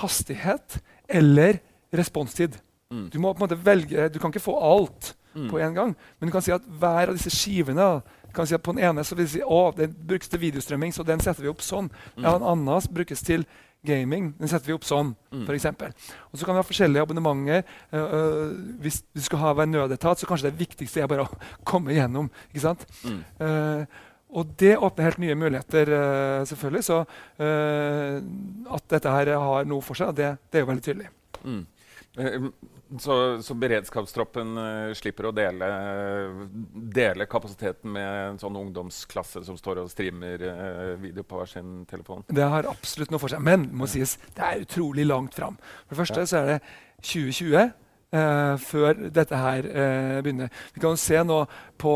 hastighet 0.00 0.78
eller 1.08 1.60
responstid. 1.94 2.56
Mm. 2.92 3.08
Du 3.10 3.18
må 3.18 3.32
på 3.32 3.42
en 3.42 3.48
måte 3.48 3.60
velge, 3.64 4.08
du 4.08 4.18
kan 4.18 4.32
ikke 4.32 4.44
få 4.44 4.56
alt. 4.60 5.14
mm. 5.34 5.50
på 5.50 5.58
en 5.58 5.74
gang. 5.74 5.96
Men 6.18 6.28
du 6.28 6.32
kan 6.32 6.42
si 6.42 6.52
at 6.54 6.62
hver 6.62 7.10
av 7.10 7.16
disse 7.16 7.32
skivene 7.32 7.88
kan 8.34 8.46
si 8.46 8.54
at 8.54 8.62
På 8.62 8.72
den 8.72 8.82
ene 8.82 9.04
så 9.06 9.14
vil 9.14 9.28
si, 9.30 9.42
å, 9.46 9.68
den 9.76 9.92
brukes 9.94 10.28
til 10.28 10.40
videostrømming, 10.42 10.90
så 10.94 11.04
den 11.06 11.20
setter 11.22 11.44
vi 11.44 11.52
opp 11.52 11.62
sånn. 11.62 11.86
Mm. 12.16 12.24
Ja, 12.24 12.32
En 12.34 12.42
annen 12.42 12.88
brukes 12.90 13.22
til 13.22 13.44
gaming. 13.86 14.32
Den 14.40 14.50
setter 14.50 14.66
vi 14.66 14.74
opp 14.74 14.86
sånn, 14.88 15.12
mm. 15.30 15.44
f.eks. 15.46 15.68
Og 16.32 16.40
så 16.40 16.46
kan 16.46 16.56
vi 16.56 16.62
ha 16.62 16.66
forskjellige 16.66 17.04
abonnementer. 17.04 17.62
Uh, 17.92 18.00
uh, 18.00 18.56
hvis 18.82 19.04
du 19.14 19.22
skal 19.22 19.42
ha 19.44 19.52
hver 19.54 19.70
nødetat, 19.70 20.18
så 20.18 20.26
kanskje 20.26 20.50
det 20.50 20.64
viktigste 20.64 21.04
er 21.04 21.10
bare 21.12 21.28
å 21.28 21.38
komme 21.70 21.94
igjennom. 21.94 22.30
ikke 22.50 22.64
sant? 22.64 22.82
Mm. 23.04 23.22
Uh, 23.38 24.02
og 24.34 24.54
det 24.58 24.74
åpner 24.76 25.08
helt 25.08 25.20
nye 25.22 25.36
muligheter, 25.38 25.90
selvfølgelig. 26.50 26.84
Så 26.86 26.96
at 27.38 28.88
dette 28.90 29.12
her 29.14 29.30
har 29.38 29.68
noe 29.70 29.84
for 29.84 29.98
seg, 29.98 30.10
det, 30.18 30.32
det 30.50 30.58
er 30.58 30.64
jo 30.64 30.70
veldig 30.72 30.84
tydelig. 30.88 31.10
Mm. 31.44 31.62
Så, 32.98 33.42
så, 33.42 33.54
beredskapstroppen 33.58 34.54
uh, 34.54 34.92
slipper 34.94 35.26
å 35.26 35.32
dele, 35.34 35.68
dele, 36.94 37.26
kapasiteten 37.30 37.90
med 37.96 38.18
en 38.28 38.38
sånn 38.38 38.58
ungdomsklasse 38.60 39.42
som 39.46 39.56
står 39.58 39.82
og 39.82 39.90
streamer 39.90 40.44
uh, 40.46 40.92
video 41.02 41.24
på 41.26 41.40
hver 41.40 41.50
sin 41.50 41.80
telefon? 41.90 42.22
Det 42.30 42.46
har 42.54 42.68
absolutt 42.70 43.10
noe 43.10 43.22
for 43.22 43.32
seg. 43.32 43.42
Men 43.42 43.66
må 43.74 43.88
sies, 43.90 44.14
det 44.36 44.46
er 44.46 44.62
utrolig 44.62 45.08
langt 45.08 45.34
fram. 45.34 45.58
For 45.88 45.96
det 45.96 46.02
første 46.04 46.26
så 46.30 46.42
er 46.42 46.52
det 46.52 46.60
2020. 47.02 47.72
Eh, 48.14 48.54
før 48.62 48.98
dette 49.10 49.38
her 49.42 49.66
begynner. 50.22 50.52
Vi 50.74 50.82
kan 50.82 50.98
se 51.00 51.18
nå 51.26 51.40
på 51.80 51.94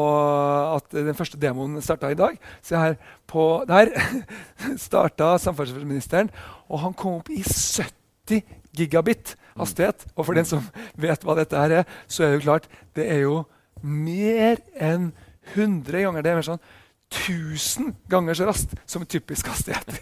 at 0.75 0.89
den 0.97 1.15
første 1.15 1.39
demoen 1.39 1.79
starta 1.85 2.11
i 2.11 2.19
dag. 2.19 2.39
Se 2.65 2.75
her 2.75 2.97
på 3.29 3.45
Der 3.69 3.93
starta 4.89 5.37
samferdselsministeren, 5.39 6.33
og 6.67 6.83
han 6.83 6.97
kom 6.99 7.21
opp 7.21 7.31
i 7.31 7.45
70 7.45 8.43
gigabit 8.75 9.37
hastighet. 9.59 10.07
Og 10.17 10.27
for 10.27 10.35
den 10.35 10.49
som 10.49 10.67
vet 10.99 11.23
hva 11.23 11.39
dette 11.39 11.61
her 11.61 11.83
er, 11.83 11.95
så 12.11 12.25
er 12.25 12.33
det 12.33 12.41
jo 12.41 12.47
klart 12.49 12.69
det 12.99 13.07
er 13.07 13.23
jo 13.23 13.39
mer 13.83 14.59
enn 14.75 15.13
100 15.55 16.03
ganger 16.05 16.25
det. 16.25 16.33
er 16.33 16.47
sånn 16.47 16.63
1000 17.09 17.95
ganger 18.09 18.37
så 18.37 18.49
raskt 18.49 18.75
som 18.87 19.03
en 19.03 19.09
typisk 19.09 19.49
hastighet 19.49 19.95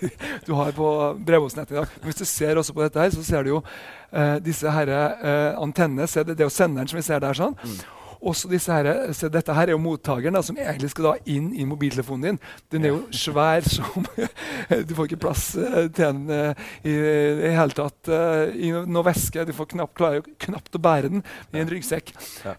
du 0.46 0.52
har 0.58 0.72
på 0.74 0.88
bredbåndsnettet 1.26 1.76
i 1.76 1.78
dag. 1.78 1.92
Men 2.00 2.10
hvis 2.10 2.22
du 2.22 2.24
ser 2.26 2.58
også 2.58 2.74
på 2.74 2.82
dette 2.82 3.02
her, 3.02 3.12
så 3.14 3.22
ser 3.26 3.46
du 3.46 3.52
jo 3.54 3.60
uh, 3.62 4.36
disse 4.42 4.70
her, 4.70 4.90
uh, 4.90 5.62
antennene. 5.62 6.08
Det, 6.10 6.34
det 6.34 6.42
er 6.42 6.50
jo 6.50 6.56
senderen 6.56 6.90
som 6.90 6.98
vi 6.98 7.06
ser 7.06 7.22
der. 7.22 7.38
sånn. 7.38 7.54
Mm. 7.62 7.78
Også 8.26 8.48
disse 8.50 8.72
her, 8.72 8.88
se, 9.14 9.28
dette 9.32 9.54
her 9.54 9.68
er 9.68 9.74
jo 9.74 9.82
mottakeren 9.82 10.36
da, 10.36 10.42
som 10.44 10.56
egentlig 10.58 10.90
skal 10.92 11.10
da 11.10 11.14
inn 11.30 11.50
i 11.54 11.66
mobiltelefonen 11.68 12.30
din. 12.30 12.38
Den 12.72 12.86
er 12.86 12.94
jo 12.94 13.00
svær 13.14 13.66
som 13.68 14.06
Du 14.88 14.94
får 14.96 15.10
ikke 15.10 15.22
plass 15.26 15.48
uh, 15.58 15.86
til 15.86 16.02
den 16.02 16.30
uh, 16.32 16.68
i 16.86 16.94
det 16.96 17.54
hele 17.54 17.76
tatt 17.76 18.12
uh, 18.12 18.46
i 18.50 18.72
noe 18.72 19.06
væske. 19.06 19.46
Du 19.46 19.54
får 19.56 19.70
knapt, 19.76 19.96
klarer 19.98 20.26
knapt 20.42 20.78
å 20.78 20.82
bære 20.82 21.12
den 21.12 21.26
i 21.52 21.62
en 21.62 21.70
ryggsekk. 21.70 22.14
Ja. 22.46 22.54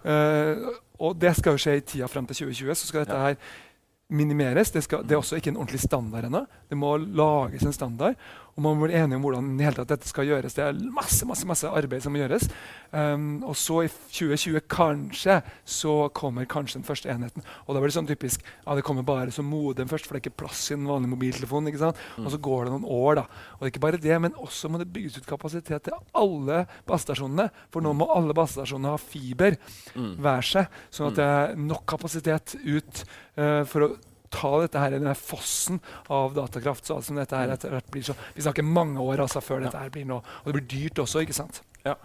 og 1.03 1.17
det 1.21 1.33
skal 1.38 1.55
jo 1.55 1.62
skje 1.62 1.77
i 1.77 1.81
tida 1.86 2.07
fram 2.10 2.25
til 2.29 2.47
2020. 2.47 2.77
så 2.77 2.89
skal 2.89 3.03
dette 3.03 3.19
her 3.21 3.36
minimeres. 4.10 4.72
Det, 4.72 4.84
skal, 4.84 5.04
det, 5.04 5.15
er 5.15 5.22
også 5.22 5.39
ikke 5.39 5.52
en 5.54 5.58
ordentlig 5.58 5.82
standard 5.84 6.28
ennå. 6.28 6.46
Det 6.70 6.78
må 6.80 6.96
lages 6.98 7.65
en 7.65 7.76
standard. 7.76 8.15
Og 8.58 8.63
man 8.65 8.80
blir 8.80 8.89
bli 8.89 8.98
enige 8.98 9.20
om 9.20 9.26
hvordan 9.28 9.50
dette 9.86 10.10
skal 10.10 10.26
gjøres. 10.26 10.56
Det 10.58 10.63
er 10.65 10.78
masse 10.93 11.28
masse, 11.30 11.46
masse 11.46 11.70
arbeid 11.70 12.02
som 12.02 12.15
må 12.15 12.24
gjøres. 12.24 12.48
Um, 12.89 13.43
og 13.46 13.54
så 13.60 13.84
i 13.86 13.91
2020 13.91 14.63
kanskje 14.72 15.36
så 15.62 16.10
kommer 16.17 16.50
kanskje 16.50 16.80
den 16.80 16.88
første 16.88 17.12
enheten. 17.13 17.46
Og 17.67 17.76
da 17.76 17.84
blir 17.84 17.91
det 17.91 17.98
sånn 18.00 18.10
typisk 18.10 18.41
ja, 18.41 18.74
det 18.74 18.86
kommer 18.88 19.06
bare 19.06 19.34
som 19.36 19.46
modem 19.46 19.89
først, 19.91 20.08
for 20.08 20.17
det 20.17 20.24
er 20.24 20.26
ikke 20.26 20.41
plass 20.41 20.63
i 20.72 20.78
en 20.78 20.89
vanlig 20.89 21.12
mobiltelefon. 21.13 21.70
ikke 21.70 21.84
sant? 21.84 22.02
Mm. 22.17 22.26
Og 22.26 22.34
så 22.34 22.41
går 22.50 22.65
det 22.65 22.74
noen 22.74 22.89
år. 22.98 23.22
da. 23.22 23.28
Og 23.28 23.62
det 23.62 23.70
er 23.70 23.76
ikke 23.76 23.86
bare 23.86 24.02
det, 24.08 24.17
men 24.26 24.41
også 24.48 24.74
må 24.74 24.82
det 24.82 24.89
bygges 24.96 25.22
ut 25.22 25.30
kapasitet 25.30 25.86
til 25.86 26.02
alle 26.17 26.63
basestasjonene. 26.89 27.50
For 27.70 27.86
nå 27.86 27.93
må 27.93 28.10
alle 28.15 28.34
basestasjonene 28.38 28.96
ha 28.96 29.02
fiber 29.02 29.62
mm. 29.93 30.13
hver 30.17 30.52
seg, 30.56 30.82
sånn 30.89 31.12
at 31.12 31.22
det 31.22 31.32
er 31.38 31.58
nok 31.62 31.86
kapasitet 31.93 32.58
ut 32.65 33.06
uh, 33.38 33.62
for 33.70 33.86
å 33.86 33.93
ta 34.34 34.52
dette 34.63 34.82
her, 34.82 34.98
denne 34.98 35.16
fossen 35.18 35.82
av 36.13 36.36
datakraft. 36.38 36.86
Så, 36.88 37.00
altså, 37.00 37.16
dette 37.18 37.40
her, 37.40 37.56
etter, 37.56 37.80
blir 37.94 38.06
så, 38.06 38.18
vi 38.36 38.46
snakker 38.46 38.68
mange 38.68 39.04
år 39.04 39.26
altså, 39.28 39.44
før 39.44 39.66
dette 39.66 39.82
her 39.82 39.94
blir 39.94 40.08
noe. 40.10 40.24
Og 40.44 40.52
det 40.52 40.60
blir 40.60 40.70
dyrt 40.76 41.04
også. 41.06 41.26
ikke 41.26 41.38
sant? 41.38 41.63
Ja. 41.86 41.98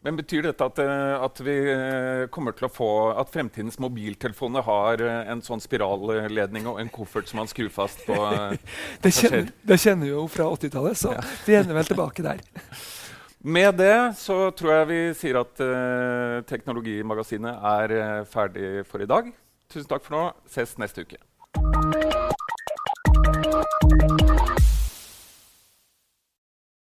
Men 0.00 0.16
Betyr 0.16 0.46
dette 0.46 0.64
at, 0.64 0.78
eh, 0.80 1.14
at, 1.26 1.40
vi 1.44 1.54
eh, 1.74 2.22
kommer 2.32 2.54
til 2.56 2.70
å 2.70 2.72
få 2.72 2.90
at 3.20 3.32
fremtidens 3.32 3.76
mobiltelefoner 3.82 4.64
har 4.64 5.02
eh, 5.04 5.28
en 5.32 5.42
sånn 5.44 5.60
spiralledning 5.60 6.68
og 6.70 6.80
en 6.80 6.88
koffert 6.92 7.28
som 7.28 7.42
man 7.42 7.50
skrur 7.50 7.68
fast 7.74 8.06
på? 8.06 8.16
det, 9.04 9.12
kjenner, 9.12 9.52
det 9.60 9.80
kjenner 9.82 10.08
vi 10.08 10.14
jo 10.14 10.24
fra 10.32 10.48
80-tallet, 10.56 11.02
så 11.02 11.12
ja. 11.18 11.26
vi 11.44 11.58
ender 11.60 11.76
vel 11.76 11.92
tilbake 11.92 12.24
der. 12.24 12.40
Med 13.56 13.76
det 13.80 13.96
så 14.20 14.42
tror 14.56 14.74
jeg 14.74 14.88
vi 14.90 15.00
sier 15.16 15.38
at 15.40 15.62
uh, 15.64 16.42
Teknologimagasinet 16.44 17.64
er 17.70 18.26
ferdig 18.28 18.84
for 18.88 19.00
i 19.00 19.08
dag. 19.08 19.32
Tusen 19.72 19.88
takk 19.88 20.04
for 20.04 20.16
nå. 20.16 20.26
Ses 20.52 20.76
neste 20.80 21.06
uke. 21.08 21.20
you 21.56 22.29